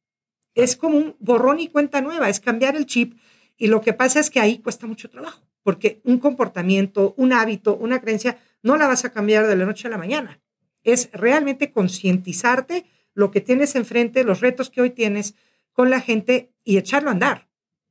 Es 0.54 0.76
como 0.76 0.98
un 0.98 1.16
borrón 1.18 1.60
y 1.60 1.68
cuenta 1.68 2.00
nueva, 2.00 2.28
es 2.28 2.40
cambiar 2.40 2.76
el 2.76 2.86
chip 2.86 3.18
y 3.56 3.66
lo 3.66 3.80
que 3.80 3.92
pasa 3.92 4.20
es 4.20 4.30
que 4.30 4.40
ahí 4.40 4.58
cuesta 4.58 4.86
mucho 4.86 5.10
trabajo 5.10 5.42
porque 5.64 6.00
un 6.04 6.18
comportamiento, 6.18 7.14
un 7.16 7.32
hábito, 7.32 7.74
una 7.74 8.00
creencia, 8.00 8.38
no 8.62 8.76
la 8.76 8.86
vas 8.86 9.04
a 9.04 9.12
cambiar 9.12 9.48
de 9.48 9.56
la 9.56 9.64
noche 9.64 9.88
a 9.88 9.90
la 9.90 9.98
mañana. 9.98 10.40
Es 10.84 11.10
realmente 11.12 11.72
concientizarte 11.72 12.84
lo 13.14 13.32
que 13.32 13.40
tienes 13.40 13.74
enfrente, 13.74 14.22
los 14.22 14.40
retos 14.40 14.70
que 14.70 14.82
hoy 14.82 14.90
tienes 14.90 15.34
con 15.72 15.90
la 15.90 16.00
gente 16.00 16.52
y 16.62 16.76
echarlo 16.76 17.08
a 17.08 17.12
andar, 17.12 17.48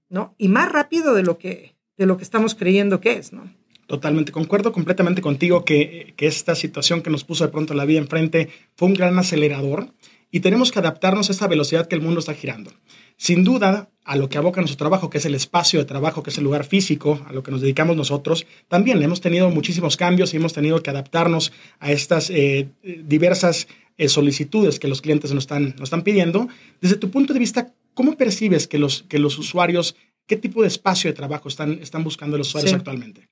¿no? 0.08 0.36
Y 0.38 0.48
más 0.48 0.72
rápido 0.72 1.14
de 1.14 1.24
lo 1.24 1.38
que, 1.38 1.76
de 1.98 2.06
lo 2.06 2.18
que 2.18 2.24
estamos 2.24 2.56
creyendo 2.56 3.02
que 3.02 3.14
es, 3.14 3.34
¿no? 3.34 3.52
Totalmente, 3.88 4.32
concuerdo 4.32 4.72
completamente 4.72 5.22
contigo 5.22 5.66
que, 5.66 6.14
que 6.16 6.28
esta 6.28 6.56
situación 6.56 7.02
que 7.02 7.10
nos 7.10 7.26
puso 7.26 7.46
de 7.46 7.52
pronto 7.52 7.74
la 7.74 7.86
vida 7.86 8.00
enfrente 8.00 8.50
fue 8.76 8.88
un 8.88 8.94
gran 8.94 9.18
acelerador 9.20 9.94
y 10.34 10.40
tenemos 10.40 10.72
que 10.72 10.80
adaptarnos 10.80 11.30
a 11.30 11.32
esta 11.32 11.48
velocidad 11.48 11.88
que 11.88 11.94
el 11.94 12.02
mundo 12.02 12.20
está 12.20 12.34
girando. 12.34 12.72
Sin 13.18 13.44
duda, 13.44 13.92
a 14.04 14.16
lo 14.16 14.30
que 14.30 14.40
aboca 14.40 14.62
nuestro 14.62 14.78
trabajo, 14.78 15.12
que 15.12 15.20
es 15.20 15.26
el 15.26 15.36
espacio 15.36 15.78
de 15.78 15.86
trabajo, 15.86 16.24
que 16.24 16.32
es 16.32 16.38
el 16.40 16.44
lugar 16.44 16.66
físico, 16.66 17.24
a 17.28 17.34
lo 17.34 17.44
que 17.44 17.52
nos 17.52 17.62
dedicamos 17.62 17.96
nosotros, 17.96 18.48
también 18.68 19.00
hemos 19.04 19.22
tenido 19.22 19.52
muchísimos 19.52 19.96
cambios 19.96 20.34
y 20.34 20.38
hemos 20.38 20.52
tenido 20.52 20.82
que 20.82 20.90
adaptarnos 20.90 21.54
a 21.80 21.92
estas 21.92 22.32
eh, 22.32 22.68
diversas 22.82 23.68
eh, 23.98 24.10
solicitudes 24.10 24.80
que 24.80 24.88
los 24.88 25.04
clientes 25.04 25.32
nos 25.32 25.44
están, 25.44 25.76
nos 25.78 25.84
están 25.84 26.02
pidiendo. 26.02 26.48
Desde 26.82 26.96
tu 26.96 27.12
punto 27.12 27.34
de 27.34 27.40
vista, 27.40 27.72
¿cómo 27.94 28.18
percibes 28.18 28.68
que 28.68 28.80
los, 28.80 29.04
que 29.04 29.20
los 29.20 29.38
usuarios, 29.38 29.96
qué 30.26 30.36
tipo 30.36 30.64
de 30.64 30.68
espacio 30.68 31.12
de 31.12 31.14
trabajo 31.14 31.48
están, 31.48 31.74
están 31.74 32.04
buscando 32.04 32.40
los 32.40 32.48
usuarios 32.48 32.72
sí. 32.72 32.76
actualmente? 32.76 33.30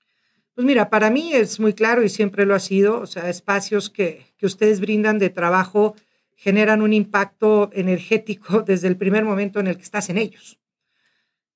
Pues 0.53 0.67
mira, 0.67 0.91
para 0.91 1.10
mí 1.10 1.34
es 1.34 1.60
muy 1.60 1.74
claro 1.74 2.03
y 2.03 2.10
siempre 2.10 2.46
lo 2.46 2.53
ha 2.53 2.60
sido, 2.60 3.00
o 3.00 3.08
sea, 3.08 3.27
espacios 3.27 3.89
que, 3.89 4.22
que 4.38 4.46
ustedes 4.46 4.79
brindan 4.79 5.17
de 5.17 5.31
trabajo 5.31 5.96
generan 6.41 6.81
un 6.81 6.91
impacto 6.91 7.69
energético 7.71 8.62
desde 8.65 8.88
el 8.88 8.98
primer 8.98 9.24
momento 9.24 9.60
en 9.60 9.67
el 9.67 9.77
que 9.77 9.83
estás 9.83 10.10
en 10.10 10.17
ellos. 10.17 10.60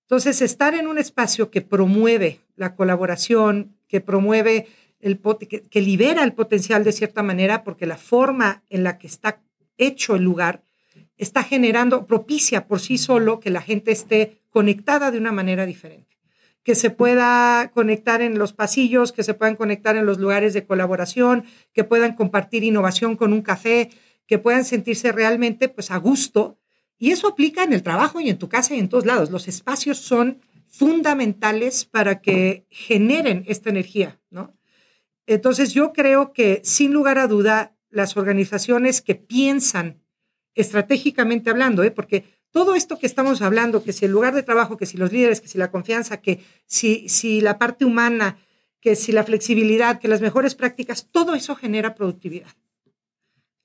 Entonces, 0.03 0.43
estar 0.43 0.75
en 0.75 0.85
un 0.85 0.99
espacio 0.99 1.49
que 1.49 1.61
promueve 1.61 2.41
la 2.55 2.75
colaboración, 2.75 3.75
que 3.87 3.99
promueve, 3.99 4.67
el, 4.99 5.19
que, 5.49 5.63
que 5.63 5.81
libera 5.81 6.23
el 6.23 6.33
potencial 6.33 6.83
de 6.83 6.91
cierta 6.91 7.23
manera, 7.23 7.63
porque 7.63 7.87
la 7.87 7.97
forma 7.97 8.63
en 8.69 8.83
la 8.83 8.99
que 8.99 9.07
está 9.07 9.41
hecho 9.79 10.15
el 10.15 10.21
lugar 10.21 10.63
está 11.17 11.41
generando, 11.41 12.05
propicia 12.05 12.67
por 12.67 12.79
sí 12.79 12.99
solo 12.99 13.39
que 13.39 13.49
la 13.49 13.61
gente 13.61 13.91
esté 13.91 14.43
conectada 14.51 15.09
de 15.09 15.17
una 15.17 15.31
manera 15.31 15.65
diferente, 15.65 16.15
que 16.61 16.75
se 16.75 16.91
pueda 16.91 17.71
conectar 17.73 18.21
en 18.21 18.37
los 18.37 18.53
pasillos, 18.53 19.11
que 19.11 19.23
se 19.23 19.33
puedan 19.33 19.55
conectar 19.55 19.95
en 19.95 20.05
los 20.05 20.19
lugares 20.19 20.53
de 20.53 20.67
colaboración, 20.67 21.45
que 21.73 21.83
puedan 21.83 22.13
compartir 22.13 22.63
innovación 22.63 23.15
con 23.15 23.33
un 23.33 23.41
café, 23.41 23.89
que 24.27 24.39
puedan 24.39 24.65
sentirse 24.65 25.11
realmente 25.11 25.69
pues 25.69 25.91
a 25.91 25.97
gusto. 25.97 26.57
Y 26.97 27.11
eso 27.11 27.27
aplica 27.27 27.63
en 27.63 27.73
el 27.73 27.83
trabajo 27.83 28.19
y 28.19 28.29
en 28.29 28.37
tu 28.37 28.49
casa 28.49 28.75
y 28.75 28.79
en 28.79 28.89
todos 28.89 29.05
lados. 29.05 29.31
Los 29.31 29.47
espacios 29.47 29.97
son 29.97 30.39
fundamentales 30.67 31.85
para 31.85 32.21
que 32.21 32.65
generen 32.69 33.43
esta 33.47 33.69
energía, 33.69 34.19
¿no? 34.29 34.55
Entonces 35.27 35.73
yo 35.73 35.93
creo 35.93 36.33
que 36.33 36.61
sin 36.63 36.93
lugar 36.93 37.17
a 37.17 37.27
duda 37.27 37.75
las 37.89 38.17
organizaciones 38.17 39.01
que 39.01 39.15
piensan 39.15 40.01
estratégicamente 40.53 41.49
hablando, 41.49 41.83
¿eh? 41.83 41.91
porque 41.91 42.25
todo 42.51 42.75
esto 42.75 42.99
que 42.99 43.05
estamos 43.05 43.41
hablando, 43.41 43.83
que 43.83 43.93
si 43.93 44.05
el 44.05 44.11
lugar 44.11 44.33
de 44.33 44.43
trabajo, 44.43 44.77
que 44.77 44.85
si 44.85 44.97
los 44.97 45.11
líderes, 45.11 45.41
que 45.41 45.47
si 45.47 45.57
la 45.57 45.71
confianza, 45.71 46.21
que 46.21 46.41
si, 46.65 47.09
si 47.09 47.41
la 47.41 47.57
parte 47.57 47.83
humana, 47.83 48.37
que 48.79 48.95
si 48.95 49.11
la 49.11 49.23
flexibilidad, 49.23 49.99
que 49.99 50.07
las 50.07 50.21
mejores 50.21 50.55
prácticas, 50.55 51.09
todo 51.11 51.35
eso 51.35 51.55
genera 51.55 51.95
productividad. 51.95 52.51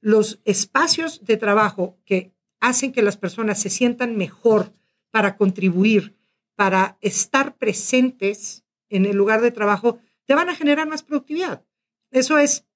Los 0.00 0.40
espacios 0.44 1.24
de 1.24 1.36
trabajo 1.36 1.98
que 2.04 2.32
hacen 2.60 2.92
que 2.92 3.02
las 3.02 3.16
personas 3.16 3.60
se 3.60 3.70
sientan 3.70 4.16
mejor 4.16 4.72
para 5.10 5.36
contribuir, 5.36 6.16
para 6.54 6.98
estar 7.00 7.56
presentes 7.56 8.64
en 8.88 9.06
el 9.06 9.16
lugar 9.16 9.40
de 9.40 9.50
trabajo, 9.50 9.98
te 10.26 10.34
van 10.34 10.48
a 10.48 10.54
generar 10.54 10.88
más 10.88 11.02
productividad. 11.02 11.64
Eso 12.10 12.38
es, 12.38 12.66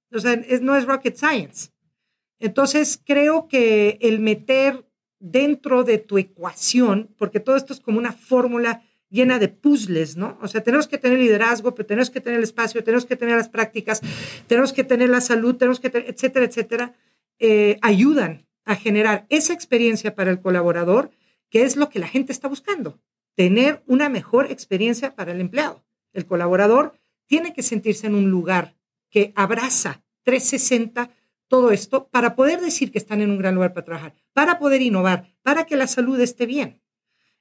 no 0.60 0.76
es 0.76 0.86
rocket 0.86 1.16
science. 1.16 1.70
Entonces, 2.38 3.00
creo 3.04 3.48
que 3.48 3.98
el 4.00 4.20
meter 4.20 4.86
dentro 5.18 5.84
de 5.84 5.98
tu 5.98 6.18
ecuación, 6.18 7.14
porque 7.16 7.40
todo 7.40 7.56
esto 7.56 7.72
es 7.72 7.80
como 7.80 7.98
una 7.98 8.12
fórmula 8.12 8.82
llena 9.08 9.38
de 9.38 9.48
puzzles, 9.48 10.16
¿no? 10.16 10.38
O 10.42 10.48
sea, 10.48 10.62
tenemos 10.62 10.88
que 10.88 10.98
tener 10.98 11.18
liderazgo, 11.18 11.74
pero 11.74 11.86
tenemos 11.86 12.10
que 12.10 12.20
tener 12.20 12.38
el 12.38 12.44
espacio, 12.44 12.82
tenemos 12.82 13.06
que 13.06 13.16
tener 13.16 13.36
las 13.36 13.48
prácticas, 13.48 14.00
tenemos 14.48 14.72
que 14.72 14.82
tener 14.82 15.08
la 15.08 15.20
salud, 15.20 15.54
tenemos 15.54 15.78
que 15.78 15.88
tener, 15.88 16.10
etcétera, 16.10 16.44
etcétera, 16.44 16.94
eh, 17.38 17.78
ayudan 17.82 18.46
a 18.64 18.76
generar 18.76 19.26
esa 19.28 19.52
experiencia 19.52 20.14
para 20.14 20.30
el 20.30 20.40
colaborador, 20.40 21.10
que 21.50 21.62
es 21.62 21.76
lo 21.76 21.88
que 21.88 21.98
la 21.98 22.08
gente 22.08 22.32
está 22.32 22.48
buscando, 22.48 22.98
tener 23.34 23.82
una 23.86 24.08
mejor 24.08 24.50
experiencia 24.50 25.14
para 25.14 25.32
el 25.32 25.40
empleado. 25.40 25.84
El 26.12 26.26
colaborador 26.26 26.94
tiene 27.26 27.52
que 27.52 27.62
sentirse 27.62 28.06
en 28.06 28.14
un 28.14 28.30
lugar 28.30 28.74
que 29.10 29.32
abraza 29.36 30.02
360 30.24 31.10
todo 31.48 31.70
esto 31.70 32.08
para 32.08 32.34
poder 32.34 32.60
decir 32.60 32.90
que 32.90 32.98
están 32.98 33.20
en 33.20 33.30
un 33.30 33.38
gran 33.38 33.54
lugar 33.54 33.74
para 33.74 33.84
trabajar, 33.84 34.14
para 34.32 34.58
poder 34.58 34.82
innovar, 34.82 35.32
para 35.42 35.66
que 35.66 35.76
la 35.76 35.86
salud 35.86 36.18
esté 36.20 36.46
bien. 36.46 36.80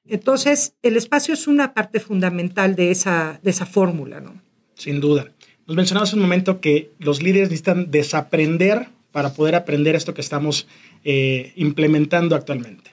Entonces, 0.06 0.76
el 0.82 0.98
espacio 0.98 1.34
es 1.34 1.48
una 1.48 1.74
parte 1.74 2.00
fundamental 2.00 2.76
de 2.76 2.92
esa, 2.92 3.40
de 3.42 3.50
esa 3.50 3.66
fórmula, 3.66 4.20
¿no? 4.20 4.42
Sin 4.76 5.00
duda. 5.00 5.32
Nos 5.66 5.78
mencionabas 5.78 6.14
un 6.14 6.20
momento 6.20 6.60
que 6.60 6.92
los 7.00 7.24
líderes 7.24 7.50
necesitan 7.50 7.90
desaprender 7.90 8.90
para 9.14 9.34
poder 9.34 9.56
aprender 9.56 9.96
esto 9.96 10.14
que 10.14 10.20
estamos 10.20 10.68
eh, 11.06 11.54
implementando 11.56 12.36
actualmente. 12.36 12.92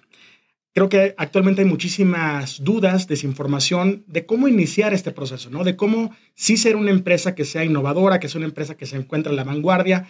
Creo 0.73 0.89
que 0.89 1.15
actualmente 1.17 1.63
hay 1.63 1.69
muchísimas 1.69 2.63
dudas, 2.63 3.09
desinformación 3.09 4.05
de 4.07 4.25
cómo 4.25 4.47
iniciar 4.47 4.95
este 4.95 5.11
proceso, 5.11 5.51
¿no? 5.51 5.65
De 5.65 5.75
cómo 5.75 6.15
sí 6.35 6.57
ser 6.57 6.77
una 6.77 6.93
empresa 6.93 7.35
que 7.35 7.45
sea 7.45 7.65
innovadora, 7.65 8.21
que 8.21 8.29
sea 8.29 8.39
una 8.39 8.47
empresa 8.47 8.77
que 8.77 8.87
se 8.87 8.97
encuentra 8.97 9.31
en 9.31 9.37
la 9.37 9.43
vanguardia. 9.43 10.07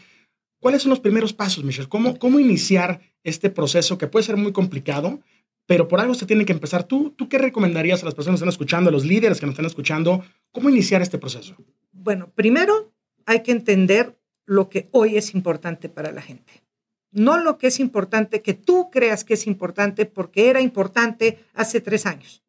¿Cuáles 0.58 0.82
son 0.82 0.90
los 0.90 1.00
primeros 1.00 1.32
pasos, 1.32 1.64
Michelle? 1.64 1.88
¿Cómo, 1.88 2.18
cómo 2.18 2.38
iniciar 2.38 3.00
este 3.24 3.50
proceso 3.50 3.98
que 3.98 4.06
puede 4.06 4.24
ser 4.24 4.36
muy 4.36 4.52
complicado, 4.52 5.20
pero 5.66 5.88
por 5.88 6.00
algo 6.00 6.14
se 6.14 6.26
tiene 6.26 6.44
que 6.44 6.52
empezar. 6.52 6.84
¿Tú, 6.84 7.14
¿Tú 7.16 7.28
qué 7.28 7.38
recomendarías 7.38 8.02
a 8.02 8.04
las 8.04 8.14
personas 8.14 8.40
que 8.40 8.42
están 8.44 8.48
escuchando, 8.52 8.90
a 8.90 8.92
los 8.92 9.04
líderes 9.04 9.40
que 9.40 9.46
nos 9.46 9.54
están 9.54 9.66
escuchando? 9.66 10.24
¿Cómo 10.52 10.68
iniciar 10.68 11.00
este 11.00 11.18
proceso? 11.18 11.56
Bueno, 11.92 12.30
primero 12.34 12.92
hay 13.26 13.42
que 13.42 13.52
entender 13.52 14.19
lo 14.50 14.68
que 14.68 14.88
hoy 14.90 15.16
es 15.16 15.32
importante 15.34 15.88
para 15.88 16.10
la 16.10 16.22
gente. 16.22 16.64
No 17.12 17.38
lo 17.38 17.56
que 17.56 17.68
es 17.68 17.78
importante, 17.78 18.42
que 18.42 18.52
tú 18.52 18.90
creas 18.90 19.22
que 19.22 19.34
es 19.34 19.46
importante 19.46 20.06
porque 20.06 20.50
era 20.50 20.60
importante 20.60 21.38
hace 21.54 21.80
tres 21.80 22.04
años. 22.04 22.42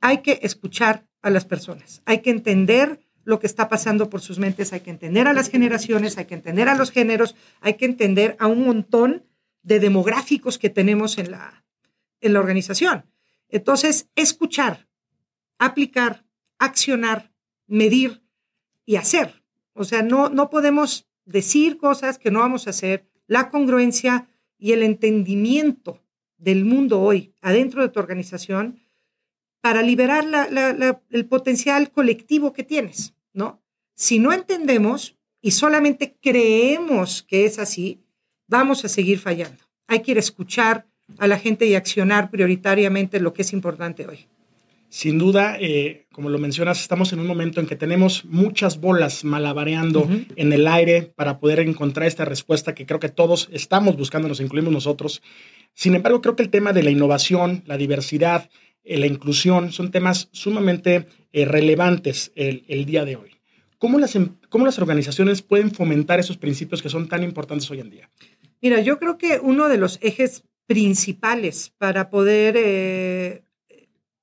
Hay 0.00 0.18
que 0.18 0.38
escuchar 0.42 1.04
a 1.20 1.30
las 1.30 1.44
personas, 1.44 2.00
hay 2.04 2.18
que 2.18 2.30
entender 2.30 3.00
lo 3.24 3.40
que 3.40 3.48
está 3.48 3.68
pasando 3.68 4.08
por 4.08 4.20
sus 4.20 4.38
mentes, 4.38 4.72
hay 4.72 4.80
que 4.82 4.90
entender 4.90 5.26
a 5.26 5.32
las 5.32 5.50
generaciones, 5.50 6.16
hay 6.16 6.26
que 6.26 6.34
entender 6.34 6.68
a 6.68 6.76
los 6.76 6.92
géneros, 6.92 7.34
hay 7.60 7.74
que 7.74 7.86
entender 7.86 8.36
a 8.38 8.46
un 8.46 8.64
montón 8.64 9.24
de 9.64 9.80
demográficos 9.80 10.58
que 10.58 10.70
tenemos 10.70 11.18
en 11.18 11.32
la, 11.32 11.64
en 12.20 12.34
la 12.34 12.38
organización. 12.38 13.10
Entonces, 13.48 14.06
escuchar, 14.14 14.86
aplicar, 15.58 16.24
accionar, 16.60 17.32
medir 17.66 18.22
y 18.86 18.94
hacer. 18.94 19.42
O 19.74 19.82
sea, 19.82 20.02
no, 20.02 20.28
no 20.28 20.48
podemos 20.48 21.08
decir 21.24 21.78
cosas 21.78 22.18
que 22.18 22.30
no 22.30 22.40
vamos 22.40 22.66
a 22.66 22.70
hacer, 22.70 23.06
la 23.26 23.50
congruencia 23.50 24.28
y 24.58 24.72
el 24.72 24.82
entendimiento 24.82 26.00
del 26.36 26.64
mundo 26.64 27.00
hoy 27.00 27.34
adentro 27.40 27.82
de 27.82 27.88
tu 27.88 28.00
organización 28.00 28.80
para 29.60 29.82
liberar 29.82 30.26
el 31.10 31.26
potencial 31.26 31.92
colectivo 31.92 32.52
que 32.52 32.64
tienes, 32.64 33.14
¿no? 33.32 33.62
Si 33.94 34.18
no 34.18 34.32
entendemos 34.32 35.16
y 35.40 35.52
solamente 35.52 36.16
creemos 36.20 37.22
que 37.22 37.44
es 37.44 37.58
así, 37.58 38.00
vamos 38.48 38.84
a 38.84 38.88
seguir 38.88 39.18
fallando. 39.18 39.62
Hay 39.86 40.02
que 40.02 40.12
ir 40.12 40.16
a 40.16 40.20
escuchar 40.20 40.86
a 41.18 41.26
la 41.26 41.38
gente 41.38 41.66
y 41.66 41.74
accionar 41.74 42.30
prioritariamente 42.30 43.20
lo 43.20 43.32
que 43.32 43.42
es 43.42 43.52
importante 43.52 44.06
hoy. 44.06 44.26
Sin 44.92 45.16
duda, 45.16 45.56
eh, 45.58 46.04
como 46.12 46.28
lo 46.28 46.38
mencionas, 46.38 46.82
estamos 46.82 47.14
en 47.14 47.18
un 47.18 47.26
momento 47.26 47.60
en 47.60 47.66
que 47.66 47.76
tenemos 47.76 48.26
muchas 48.26 48.78
bolas 48.78 49.24
malabareando 49.24 50.06
en 50.36 50.52
el 50.52 50.68
aire 50.68 51.14
para 51.16 51.40
poder 51.40 51.60
encontrar 51.60 52.06
esta 52.06 52.26
respuesta 52.26 52.74
que 52.74 52.84
creo 52.84 53.00
que 53.00 53.08
todos 53.08 53.48
estamos 53.52 53.96
buscando, 53.96 54.28
nos 54.28 54.40
incluimos 54.40 54.70
nosotros. 54.70 55.22
Sin 55.72 55.94
embargo, 55.94 56.20
creo 56.20 56.36
que 56.36 56.42
el 56.42 56.50
tema 56.50 56.74
de 56.74 56.82
la 56.82 56.90
innovación, 56.90 57.62
la 57.64 57.78
diversidad, 57.78 58.50
eh, 58.84 58.98
la 58.98 59.06
inclusión 59.06 59.72
son 59.72 59.90
temas 59.90 60.28
sumamente 60.32 61.06
eh, 61.32 61.46
relevantes 61.46 62.30
el, 62.34 62.66
el, 62.68 62.84
día 62.84 63.06
de 63.06 63.16
hoy. 63.16 63.30
¿Cómo 63.78 63.98
las, 63.98 64.14
em, 64.14 64.36
¿Cómo 64.50 64.66
las 64.66 64.78
organizaciones 64.78 65.40
pueden 65.40 65.70
fomentar 65.70 66.20
esos 66.20 66.36
principios 66.36 66.82
que 66.82 66.90
son 66.90 67.08
tan 67.08 67.22
importantes 67.22 67.70
hoy 67.70 67.80
en 67.80 67.88
día? 67.88 68.10
Mira, 68.60 68.82
yo 68.82 68.98
creo 68.98 69.16
que 69.16 69.40
uno 69.42 69.70
de 69.70 69.78
los 69.78 69.98
ejes 70.02 70.44
principales 70.66 71.72
para 71.78 72.10
poder 72.10 73.42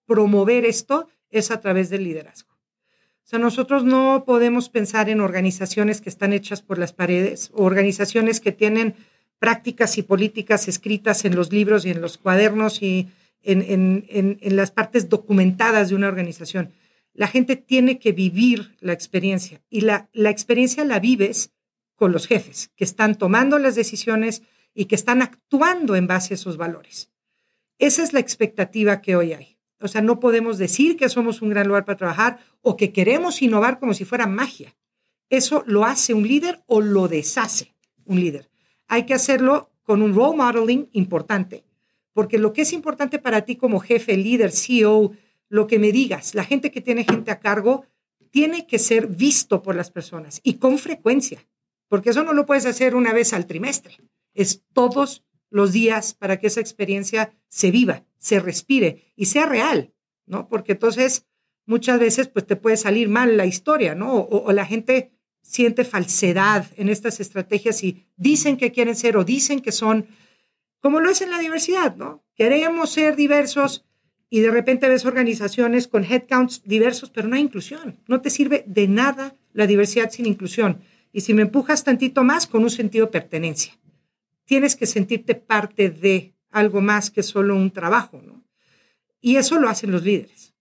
promover 0.09 0.65
esto 0.65 1.07
es 1.29 1.51
a 1.51 1.61
través 1.61 1.91
del 1.91 2.03
liderazgo. 2.03 2.49
O 2.51 3.27
sea, 3.29 3.37
nosotros 3.37 3.83
no 3.83 4.23
podemos 4.25 4.67
pensar 4.69 5.07
en 5.07 5.21
organizaciones 5.21 6.01
que 6.01 6.09
están 6.09 6.33
hechas 6.33 6.63
por 6.63 6.79
las 6.79 6.93
paredes 6.93 7.51
o 7.53 7.63
organizaciones 7.63 8.39
que 8.39 8.51
tienen 8.51 8.95
prácticas 9.37 9.99
y 9.99 10.01
políticas 10.01 10.67
escritas 10.67 11.25
en 11.25 11.35
los 11.35 11.53
libros 11.53 11.85
y 11.85 11.91
en 11.91 12.01
los 12.01 12.17
cuadernos 12.17 12.81
y 12.81 13.07
en, 13.43 14.39
las 14.41 14.71
partes 14.71 15.09
documentadas 15.09 15.89
de 15.89 15.95
una 15.95 16.07
organización. 16.07 16.73
La 17.13 17.27
gente 17.27 17.55
tiene 17.55 17.99
que 17.99 18.11
vivir 18.11 18.75
la 18.79 18.93
experiencia 18.93 19.61
y 19.69 19.81
la, 19.81 20.09
la 20.11 20.31
experiencia 20.31 20.83
la 20.83 20.99
vives 20.99 21.51
con 21.95 22.11
los 22.11 22.25
jefes 22.25 22.71
que 22.75 22.83
están 22.83 23.13
tomando 23.15 23.59
las 23.59 23.75
decisiones 23.75 24.41
y 24.73 24.85
que 24.85 24.95
están 24.95 25.21
actuando 25.21 25.95
en 25.95 26.07
base 26.07 26.33
a 26.33 26.35
esos 26.35 26.57
valores. 26.57 27.11
Esa 27.77 28.01
es 28.01 28.11
la 28.11 28.19
expectativa 28.19 29.01
que 29.01 29.15
hoy 29.15 29.33
hay. 29.33 29.58
O 29.79 29.87
sea, 29.87 30.01
no 30.01 30.19
podemos 30.19 30.57
decir 30.57 30.97
que 30.97 31.09
somos 31.09 31.41
un 31.41 31.49
gran 31.49 31.67
lugar 31.67 31.85
para 31.85 31.97
trabajar 31.97 32.39
o 32.61 32.75
que 32.75 32.91
queremos 32.91 33.41
innovar 33.41 33.79
como 33.79 33.93
si 33.93 34.05
fuera 34.05 34.27
magia. 34.27 34.75
Eso 35.29 35.63
lo 35.67 35.85
hace 35.85 36.13
un 36.13 36.27
líder 36.27 36.63
o 36.65 36.81
lo 36.81 37.07
deshace 37.07 37.75
un 38.05 38.19
líder. 38.19 38.49
Hay 38.87 39.05
que 39.05 39.13
hacerlo 39.13 39.71
con 39.83 40.01
un 40.01 40.13
role 40.13 40.37
modeling 40.37 40.89
importante, 40.93 41.63
porque 42.13 42.37
lo 42.37 42.53
que 42.53 42.63
es 42.63 42.73
importante 42.73 43.19
para 43.19 43.41
ti 43.41 43.55
como 43.55 43.79
jefe, 43.79 44.17
líder, 44.17 44.51
CEO, 44.51 45.13
lo 45.47 45.67
que 45.67 45.79
me 45.79 45.91
digas, 45.91 46.35
la 46.35 46.43
gente 46.43 46.71
que 46.71 46.81
tiene 46.81 47.03
gente 47.03 47.31
a 47.31 47.39
cargo, 47.39 47.85
tiene 48.31 48.67
que 48.67 48.79
ser 48.79 49.07
visto 49.07 49.61
por 49.61 49.75
las 49.75 49.89
personas 49.91 50.41
y 50.43 50.55
con 50.55 50.77
frecuencia, 50.77 51.47
porque 51.87 52.11
eso 52.11 52.23
no 52.23 52.33
lo 52.33 52.45
puedes 52.45 52.65
hacer 52.65 52.95
una 52.95 53.13
vez 53.13 53.33
al 53.33 53.47
trimestre, 53.47 53.97
es 54.33 54.63
todos 54.73 55.23
los 55.49 55.71
días 55.71 56.13
para 56.13 56.37
que 56.39 56.47
esa 56.47 56.61
experiencia 56.61 57.33
se 57.47 57.71
viva, 57.71 58.05
se 58.19 58.39
respire 58.39 59.11
y 59.15 59.25
sea 59.25 59.45
real, 59.45 59.93
¿no? 60.27 60.47
Porque 60.47 60.73
entonces 60.73 61.25
muchas 61.65 61.99
veces 61.99 62.27
pues 62.27 62.45
te 62.45 62.55
puede 62.55 62.77
salir 62.77 63.09
mal 63.09 63.37
la 63.37 63.45
historia, 63.45 63.95
¿no? 63.95 64.13
O, 64.13 64.51
la 64.51 64.65
gente 64.65 65.11
siente 65.41 65.83
falsedad 65.83 66.67
en 66.75 66.89
estas 66.89 67.19
estrategias 67.19 67.83
y 67.83 68.05
dicen 68.17 68.57
que 68.57 68.71
quieren 68.71 68.95
ser 68.95 69.17
o 69.17 69.23
dicen 69.23 69.61
que 69.61 69.71
son, 69.71 70.07
como 70.79 70.99
lo 70.99 71.09
es 71.09 71.21
en 71.21 71.31
la 71.31 71.39
diversidad, 71.39 71.95
¿no? 71.95 72.23
Queremos 72.35 72.91
ser 72.91 73.15
diversos 73.15 73.85
y 74.29 74.41
de 74.41 74.51
repente 74.51 74.87
ves 74.87 75.05
organizaciones 75.05 75.87
con 75.87 76.03
headcounts 76.03 76.61
diversos, 76.65 77.09
pero 77.09 77.27
no 77.27 77.35
hay 77.35 77.41
inclusión. 77.41 77.99
No 78.07 78.21
te 78.21 78.29
sirve 78.29 78.63
de 78.67 78.87
nada 78.87 79.35
la 79.53 79.65
diversidad 79.65 80.11
sin 80.11 80.27
inclusión. 80.27 80.81
Y 81.11 81.21
si 81.21 81.33
me 81.33 81.41
empujas 81.41 81.83
tantito 81.83 82.23
más, 82.23 82.45
con 82.45 82.61
un 82.61 82.69
sentido 82.69 83.07
de 83.07 83.11
pertenencia 83.13 83.79
tienes 84.49 84.75
que 84.75 84.87
sentirte 84.87 85.35
parte 85.35 85.91
de 85.91 86.33
algo 86.51 86.81
más 86.81 87.11
que 87.11 87.23
solo 87.23 87.55
un 87.55 87.71
trabajo, 87.71 88.21
¿no? 88.25 88.43
Y 89.21 89.35
eso 89.35 89.59
lo 89.59 89.69
hacen 89.69 89.91
los 89.91 90.03
líderes. 90.03 90.53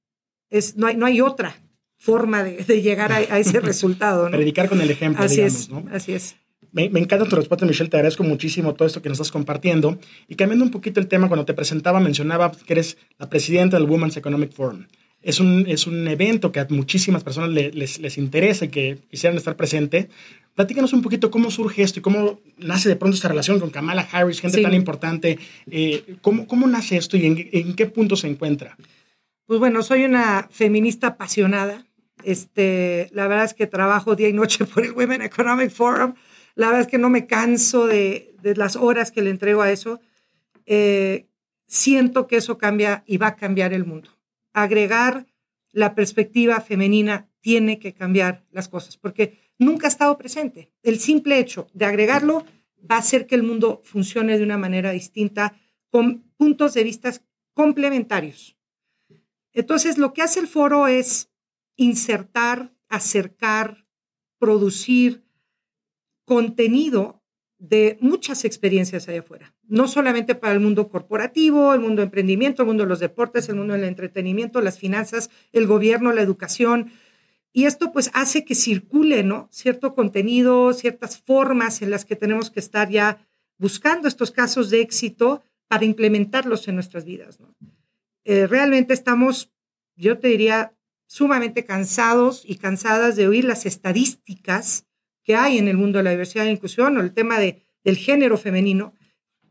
Es, 0.50 0.76
no, 0.76 0.86
hay, 0.86 0.96
no 0.96 1.06
hay 1.06 1.20
otra 1.20 1.56
forma 1.96 2.42
de, 2.42 2.82
llegar 2.82 3.12
a, 3.12 3.20
ese 3.38 3.60
resultado. 3.60 4.28
¿no? 4.28 4.36
Predicar 4.36 4.68
con 4.68 4.80
el 4.80 4.90
ejemplo, 4.90 5.24
así 5.24 5.36
digamos, 5.36 5.60
es, 5.60 5.68
¿no? 5.68 5.84
Así 5.92 6.12
es. 6.12 6.36
Me, 6.72 6.90
me, 6.90 7.00
encanta 7.00 7.26
tu 7.26 7.36
respuesta, 7.36 7.64
Michelle. 7.66 7.88
Te 7.88 7.96
agradezco 7.96 8.24
muchísimo 8.24 8.74
todo 8.74 8.86
esto 8.86 9.00
que 9.00 9.08
nos 9.08 9.16
estás 9.18 9.32
compartiendo. 9.32 9.98
Y 10.26 10.34
cambiando 10.34 10.64
un 10.64 10.70
poquito 10.70 11.00
el 11.00 11.08
tema, 11.08 11.28
cuando 11.28 11.44
te 11.44 11.54
presentaba, 11.54 12.00
mencionaba 12.00 12.52
que 12.52 12.72
eres 12.72 12.98
la 13.18 13.28
presidenta 13.28 13.78
del 13.78 13.88
Women's 13.88 14.16
Economic 14.16 14.52
Forum. 14.52 14.86
Es 15.22 15.40
un, 15.40 15.66
es 15.66 15.86
un 15.86 16.06
evento 16.06 16.52
que 16.52 16.60
a 16.60 16.66
muchísimas 16.70 17.24
personas 17.24 17.50
les, 17.50 17.98
les 17.98 18.18
interesa 18.18 18.66
y 18.66 18.68
que 18.68 18.98
quisieran 19.10 19.36
estar 19.36 19.56
presente. 19.56 20.08
Platícanos 20.54 20.92
un 20.92 21.02
poquito 21.02 21.30
cómo 21.30 21.50
surge 21.50 21.82
esto 21.82 22.00
y 22.00 22.02
cómo 22.02 22.40
nace 22.56 22.88
de 22.88 22.96
pronto 22.96 23.14
esta 23.14 23.28
relación 23.28 23.60
con 23.60 23.70
Kamala 23.70 24.08
Harris, 24.10 24.40
gente 24.40 24.60
tan 24.60 24.74
importante. 24.74 25.38
Eh, 25.70 26.16
¿cómo, 26.20 26.46
¿cómo, 26.46 26.66
nace 26.66 26.96
esto 26.96 27.16
y 27.16 27.26
en, 27.26 27.48
en, 27.52 27.74
qué 27.74 27.86
punto 27.86 28.16
se 28.16 28.28
encuentra? 28.28 28.76
Pues 29.46 29.60
bueno, 29.60 29.82
soy 29.82 30.04
una 30.04 30.48
feminista 30.50 31.08
apasionada. 31.08 31.86
Este, 32.24 33.08
la 33.12 33.28
verdad 33.28 33.44
es 33.44 33.54
que 33.54 33.66
trabajo 33.66 34.16
día 34.16 34.28
y 34.28 34.32
noche 34.32 34.64
por 34.64 34.84
el 34.84 34.92
Women 34.92 35.22
Economic 35.22 35.70
Forum. 35.70 36.14
La 36.54 36.66
verdad 36.66 36.82
es 36.82 36.88
que 36.88 36.98
no 36.98 37.08
me 37.08 37.26
canso 37.26 37.86
de, 37.86 38.34
de 38.42 38.56
las 38.56 38.76
horas 38.76 39.10
que 39.10 39.22
le 39.22 39.30
entrego 39.30 39.62
a 39.62 39.70
eso, 39.70 40.00
eh, 40.66 41.26
siento 41.66 42.26
que 42.26 42.36
eso 42.36 42.58
cambia 42.58 43.02
y 43.06 43.16
va 43.16 43.28
a 43.28 43.36
cambiar 43.36 43.72
el 43.72 43.84
mundo. 43.84 44.10
Agregar 44.62 45.26
la 45.72 45.94
perspectiva 45.94 46.60
femenina 46.60 47.30
tiene 47.40 47.78
que 47.78 47.94
cambiar 47.94 48.44
las 48.50 48.68
cosas, 48.68 48.96
porque 48.96 49.38
nunca 49.58 49.86
ha 49.86 49.88
estado 49.88 50.18
presente. 50.18 50.72
El 50.82 50.98
simple 50.98 51.38
hecho 51.38 51.68
de 51.74 51.84
agregarlo 51.84 52.44
va 52.90 52.96
a 52.96 53.00
hacer 53.00 53.26
que 53.26 53.34
el 53.34 53.42
mundo 53.42 53.80
funcione 53.84 54.36
de 54.36 54.44
una 54.44 54.58
manera 54.58 54.90
distinta, 54.90 55.56
con 55.90 56.24
puntos 56.36 56.74
de 56.74 56.84
vista 56.84 57.12
complementarios. 57.54 58.56
Entonces, 59.52 59.96
lo 59.98 60.12
que 60.12 60.22
hace 60.22 60.40
el 60.40 60.48
foro 60.48 60.86
es 60.86 61.30
insertar, 61.76 62.74
acercar, 62.88 63.86
producir 64.38 65.24
contenido 66.24 67.22
de 67.58 67.96
muchas 68.00 68.44
experiencias 68.44 69.08
allá 69.08 69.20
afuera, 69.20 69.56
no 69.68 69.86
solamente 69.86 70.34
para 70.34 70.54
el 70.54 70.60
mundo 70.60 70.88
corporativo, 70.88 71.74
el 71.74 71.80
mundo 71.80 72.00
de 72.00 72.06
emprendimiento, 72.06 72.62
el 72.62 72.68
mundo 72.68 72.84
de 72.84 72.88
los 72.88 73.00
deportes, 73.00 73.48
el 73.48 73.56
mundo 73.56 73.74
del 73.74 73.84
entretenimiento, 73.84 74.60
las 74.60 74.78
finanzas, 74.78 75.30
el 75.52 75.66
gobierno, 75.66 76.12
la 76.12 76.22
educación. 76.22 76.90
Y 77.52 77.66
esto 77.66 77.92
pues 77.92 78.10
hace 78.14 78.44
que 78.44 78.54
circule, 78.54 79.22
¿no? 79.22 79.48
Cierto 79.52 79.94
contenido, 79.94 80.72
ciertas 80.72 81.18
formas 81.18 81.82
en 81.82 81.90
las 81.90 82.04
que 82.04 82.16
tenemos 82.16 82.50
que 82.50 82.60
estar 82.60 82.88
ya 82.88 83.26
buscando 83.58 84.08
estos 84.08 84.30
casos 84.30 84.70
de 84.70 84.80
éxito 84.80 85.42
para 85.68 85.84
implementarlos 85.84 86.66
en 86.68 86.74
nuestras 86.74 87.04
vidas. 87.04 87.38
Eh, 88.24 88.46
realmente 88.46 88.94
estamos, 88.94 89.52
yo 89.96 90.18
te 90.18 90.28
diría, 90.28 90.72
sumamente 91.06 91.64
cansados 91.64 92.42
y 92.44 92.56
cansadas 92.56 93.16
de 93.16 93.28
oír 93.28 93.44
las 93.44 93.66
estadísticas 93.66 94.86
que 95.24 95.34
hay 95.36 95.58
en 95.58 95.68
el 95.68 95.76
mundo 95.76 95.98
de 95.98 96.04
la 96.04 96.10
diversidad 96.10 96.46
e 96.46 96.52
inclusión 96.52 96.96
o 96.96 97.00
el 97.00 97.12
tema 97.12 97.38
de, 97.38 97.62
del 97.84 97.96
género 97.96 98.38
femenino 98.38 98.94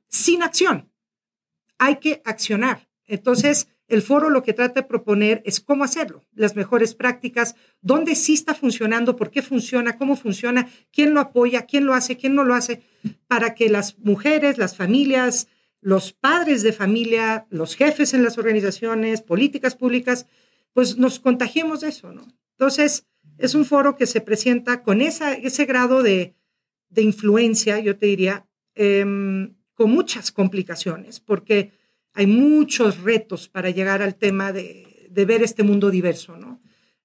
sin 0.10 0.44
acción. 0.44 0.92
Hay 1.78 1.98
que 1.98 2.22
accionar. 2.26 2.90
Entonces, 3.06 3.68
el 3.88 4.02
foro 4.02 4.30
lo 4.30 4.44
que 4.44 4.54
trata 4.54 4.82
de 4.82 4.88
proponer 4.88 5.42
es 5.46 5.62
cómo 5.62 5.84
hacerlo, 5.84 6.26
las 6.34 6.56
mejores 6.56 6.94
prácticas, 6.94 7.56
dónde 7.82 8.16
sí 8.16 8.34
está 8.34 8.54
funcionando, 8.54 9.16
por 9.16 9.32
qué 9.32 9.42
funciona, 9.42 9.98
cómo 9.98 10.18
funciona, 10.18 10.70
quién 10.92 11.14
lo 11.14 11.22
apoya, 11.22 11.66
quién 11.66 11.86
lo 11.86 11.94
hace, 11.94 12.18
quién 12.18 12.36
no 12.36 12.44
lo 12.44 12.54
hace, 12.54 12.82
para 13.28 13.56
que 13.56 13.70
las 13.70 13.98
mujeres, 14.00 14.58
las 14.58 14.76
familias, 14.76 15.48
los 15.80 16.12
padres 16.12 16.64
de 16.64 16.74
familia, 16.74 17.48
los 17.50 17.76
jefes 17.76 18.14
en 18.14 18.24
las 18.24 18.38
organizaciones, 18.38 19.22
políticas 19.22 19.76
públicas, 19.76 20.28
pues 20.74 20.98
nos 20.98 21.20
contagiemos 21.20 21.80
de 21.80 21.90
eso, 21.90 22.12
¿no? 22.12 22.28
Entonces, 22.52 23.08
es 23.38 23.56
un 23.56 23.66
foro 23.66 23.96
que 23.96 24.06
se 24.06 24.20
presenta 24.20 24.84
con 24.84 25.02
esa, 25.02 25.34
ese 25.34 25.66
grado 25.66 26.04
de, 26.04 26.36
influencia, 26.96 27.80
yo 27.80 27.98
te 27.98 28.08
diría, 28.08 28.48
em, 28.74 29.56
con 29.78 29.92
muchas 29.92 30.32
complicaciones, 30.32 31.20
porque 31.20 31.72
hay 32.14 32.26
muchos 32.26 33.04
retos 33.04 33.48
para 33.48 33.70
llegar 33.70 34.02
al 34.02 34.16
tema 34.16 34.52
de, 34.52 34.84
ver 35.12 35.44
este 35.44 35.64
mundo 35.64 35.90
diverso, 35.90 36.36
¿no? 36.36 36.60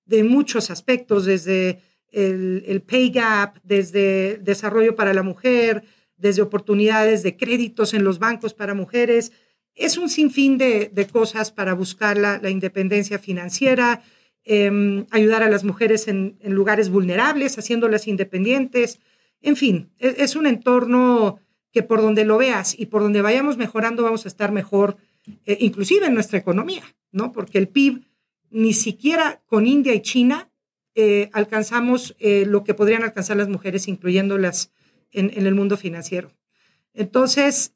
De 0.07 0.25
muchos 0.25 0.71
aspectos, 0.71 1.25
desde 1.27 1.81
el, 2.11 2.83
pay 2.87 3.11
gap, 3.11 3.59
desde 3.63 4.39
desarrollo 4.39 4.97
para 4.97 5.15
la 5.15 5.23
mujer, 5.23 5.85
desde 6.17 6.43
oportunidades 6.43 7.23
de 7.23 7.37
créditos 7.37 7.95
en 7.95 8.05
los 8.05 8.19
bancos 8.19 8.55
para 8.55 8.75
mujeres. 8.75 9.33
Es 9.75 9.99
un 9.99 10.09
sinfín 10.09 10.59
de, 10.59 10.91
de 10.93 11.07
cosas 11.07 11.53
para 11.53 11.75
buscar 11.75 12.17
la, 12.17 12.51
independencia 12.51 13.19
financiera, 13.19 14.03
Em, 14.45 15.07
ayudar 15.13 15.45
a 15.45 15.49
las 15.49 15.63
mujeres 15.63 16.09
en, 16.09 16.37
lugares 16.43 16.91
vulnerables, 16.91 17.59
haciéndolas 17.59 18.09
independientes. 18.09 18.99
En 19.41 19.55
fin, 19.55 19.93
es, 19.99 20.19
es, 20.19 20.35
un 20.37 20.47
entorno 20.47 21.39
que 21.73 21.83
por 21.83 22.03
donde 22.03 22.25
lo 22.25 22.39
veas 22.39 22.79
y 22.79 22.87
por 22.87 23.03
donde 23.03 23.23
vayamos 23.23 23.57
mejorando 23.57 24.03
vamos 24.03 24.25
a 24.25 24.29
estar 24.29 24.53
mejor, 24.53 24.97
eh, 25.47 25.59
inclusive 25.61 26.07
en 26.07 26.15
nuestra 26.15 26.39
economía, 26.39 26.85
¿no? 27.11 27.33
Porque 27.33 27.59
el 27.59 27.69
PIB 27.69 28.03
ni 28.51 28.75
siquiera 28.75 29.43
con 29.47 29.67
India 29.67 29.95
y 29.95 30.03
China 30.03 30.51
eh, 30.95 31.31
alcanzamos 31.33 32.15
eh, 32.19 32.45
lo 32.47 32.65
que 32.65 32.75
podrían 32.75 33.03
alcanzar 33.03 33.37
las 33.39 33.49
mujeres, 33.49 33.89
incluyéndolas 33.89 34.73
en, 35.11 35.31
en, 35.35 35.47
el 35.47 35.55
mundo 35.55 35.79
financiero. 35.79 36.33
Entonces, 36.93 37.75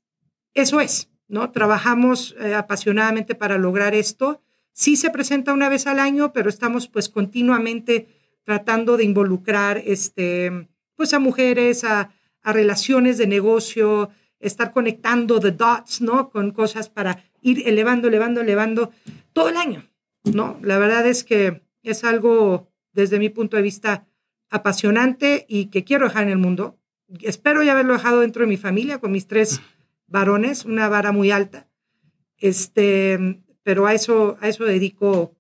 eso 0.53 0.81
es, 0.81 1.11
¿no? 1.29 1.51
Trabajamos 1.51 2.37
apasionadamente 2.55 3.35
para 3.35 3.57
lograr 3.57 3.95
esto 3.95 4.43
Sí 4.79 4.97
se 4.97 5.09
presenta 5.09 5.55
una 5.55 5.71
vez 5.71 5.87
al 5.87 5.99
año, 5.99 6.35
pero 6.35 6.51
estamos 6.51 6.87
pues 6.87 7.09
continuamente 7.09 8.09
tratando 8.45 8.99
de 8.99 9.05
involucrar 9.05 9.79
este, 9.79 10.69
pues 10.97 11.15
a 11.15 11.19
mujeres, 11.19 11.83
a, 11.83 12.11
relaciones 12.53 13.19
de 13.19 13.27
negocio, 13.27 14.11
estar 14.41 14.73
conectando 14.73 15.41
the 15.41 15.53
dots, 15.53 16.01
¿no? 16.01 16.31
Con 16.31 16.53
cosas 16.53 16.89
para 16.89 17.25
ir 17.43 17.67
elevando, 17.67 18.09
elevando, 18.09 18.41
elevando 18.41 18.91
todo 19.33 19.49
el 19.49 19.57
año, 19.57 19.89
¿no? 20.25 20.59
La 20.63 20.79
verdad 20.79 21.07
es 21.07 21.25
que 21.25 21.63
es 21.83 22.05
algo, 22.05 22.71
desde 22.93 23.19
mi 23.19 23.29
punto 23.29 23.57
de 23.57 23.63
vista, 23.63 24.07
apasionante 24.51 25.45
y 25.49 25.67
que 25.67 25.85
quiero 25.85 26.07
dejar 26.07 26.25
en 26.25 26.31
el 26.31 26.39
mundo. 26.39 26.79
Espero 27.21 27.63
ya 27.63 27.73
haberlo 27.73 27.95
dejado 27.95 28.21
dentro 28.21 28.43
de 28.43 28.49
mi 28.49 28.57
familia 28.57 28.99
con 28.99 29.13
mis 29.13 29.27
tres 29.27 29.61
varones, 30.07 30.65
una 30.65 30.89
vara 30.89 31.13
muy 31.13 31.31
alta. 31.31 31.69
Este, 32.39 33.43
pero 33.63 33.87
a 33.87 33.95
eso, 33.95 34.37
a 34.41 34.49
eso 34.49 34.65
dedico 34.65 35.36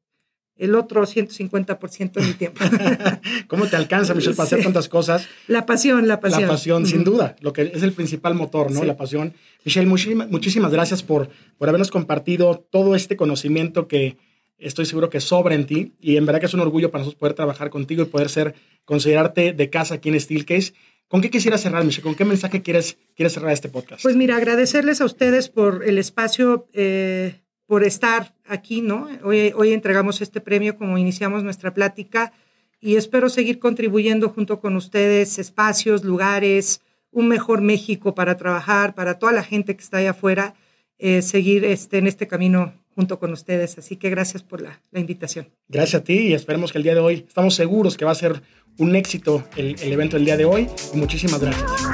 el 0.56 0.74
otro 0.74 1.02
150% 1.02 2.12
de 2.12 2.22
mi 2.22 2.32
tiempo. 2.32 2.64
¿Cómo 3.48 3.66
te 3.66 3.76
alcanza, 3.76 4.14
Michelle, 4.14 4.34
para 4.34 4.46
hacer 4.46 4.62
tantas 4.62 4.88
cosas? 4.88 5.28
La 5.46 5.66
pasión, 5.66 6.08
la 6.08 6.20
pasión. 6.20 6.42
La 6.42 6.48
pasión, 6.48 6.86
sin 6.86 7.04
duda, 7.04 7.36
lo 7.40 7.52
que 7.52 7.62
es 7.74 7.82
el 7.82 7.92
principal 7.92 8.34
motor, 8.34 8.70
¿no? 8.70 8.84
La 8.84 8.96
pasión. 8.96 9.34
Michelle, 9.64 9.86
muchísimas, 9.86 10.30
muchísimas 10.30 10.72
gracias 10.72 11.02
por, 11.02 11.28
por 11.58 11.68
habernos 11.68 11.90
compartido 11.90 12.66
todo 12.70 12.94
este 12.94 13.16
conocimiento 13.16 13.86
que 13.86 14.16
estoy 14.58 14.86
seguro 14.86 15.10
que 15.10 15.20
sobra 15.20 15.54
en 15.54 15.66
ti 15.66 15.92
y 16.00 16.16
en 16.16 16.24
verdad 16.24 16.40
que 16.40 16.46
es 16.46 16.54
un 16.54 16.60
orgullo 16.60 16.90
para 16.90 17.00
nosotros 17.00 17.18
poder 17.18 17.34
trabajar 17.34 17.70
contigo 17.70 18.02
y 18.02 18.06
poder 18.06 18.30
ser, 18.30 18.54
considerarte 18.84 19.52
de 19.52 19.70
casa 19.70 19.96
aquí 19.96 20.08
en 20.08 20.18
Steelcase. 20.20 20.72
¿Con 21.08 21.20
qué 21.20 21.30
quisiera 21.30 21.56
cerrar, 21.58 21.84
Michelle? 21.84 22.02
¿Con 22.02 22.14
qué 22.14 22.24
mensaje 22.24 22.62
quieres, 22.62 22.98
quieres 23.14 23.34
cerrar 23.34 23.52
este 23.52 23.68
podcast? 23.68 24.02
Pues 24.02 24.16
mira, 24.16 24.36
agradecerles 24.36 25.00
a 25.00 25.04
ustedes 25.04 25.48
por 25.48 25.84
el 25.84 25.98
espacio 25.98 26.66
eh, 26.72 27.42
por 27.66 27.84
estar 27.84 28.34
aquí, 28.46 28.80
¿no? 28.80 29.08
Hoy, 29.24 29.52
hoy 29.54 29.72
entregamos 29.72 30.20
este 30.20 30.40
premio 30.40 30.76
como 30.76 30.98
iniciamos 30.98 31.42
nuestra 31.42 31.74
plática 31.74 32.32
y 32.80 32.96
espero 32.96 33.28
seguir 33.28 33.58
contribuyendo 33.58 34.28
junto 34.28 34.60
con 34.60 34.76
ustedes 34.76 35.38
espacios, 35.38 36.04
lugares, 36.04 36.80
un 37.10 37.28
mejor 37.28 37.62
México 37.62 38.14
para 38.14 38.36
trabajar, 38.36 38.94
para 38.94 39.18
toda 39.18 39.32
la 39.32 39.42
gente 39.42 39.74
que 39.74 39.82
está 39.82 39.98
allá 39.98 40.10
afuera, 40.10 40.54
eh, 40.98 41.22
seguir 41.22 41.64
este, 41.64 41.98
en 41.98 42.06
este 42.06 42.26
camino 42.26 42.74
junto 42.94 43.18
con 43.18 43.32
ustedes. 43.32 43.78
Así 43.78 43.96
que 43.96 44.10
gracias 44.10 44.42
por 44.42 44.60
la, 44.60 44.80
invitación. 44.92 45.48
Gracias 45.68 46.02
a 46.02 46.04
ti 46.04 46.28
y 46.28 46.34
esperemos 46.34 46.72
que 46.72 46.78
el 46.78 46.84
día 46.84 46.94
de 46.94 47.00
hoy, 47.00 47.24
estamos 47.26 47.54
seguros 47.54 47.96
que 47.96 48.04
va 48.04 48.12
a 48.12 48.14
ser 48.14 48.42
un 48.78 48.94
éxito 48.94 49.44
el, 49.56 49.76
el 49.80 49.92
evento 49.92 50.16
del 50.16 50.26
día 50.26 50.36
de 50.36 50.44
hoy. 50.44 50.68
muchísimas 50.94 51.40
gracias. 51.40 51.85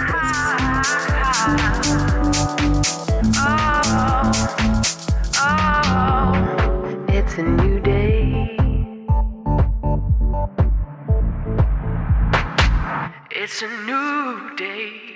It's 13.45 13.61
a 13.61 13.67
new 13.67 14.55
day. 14.55 15.12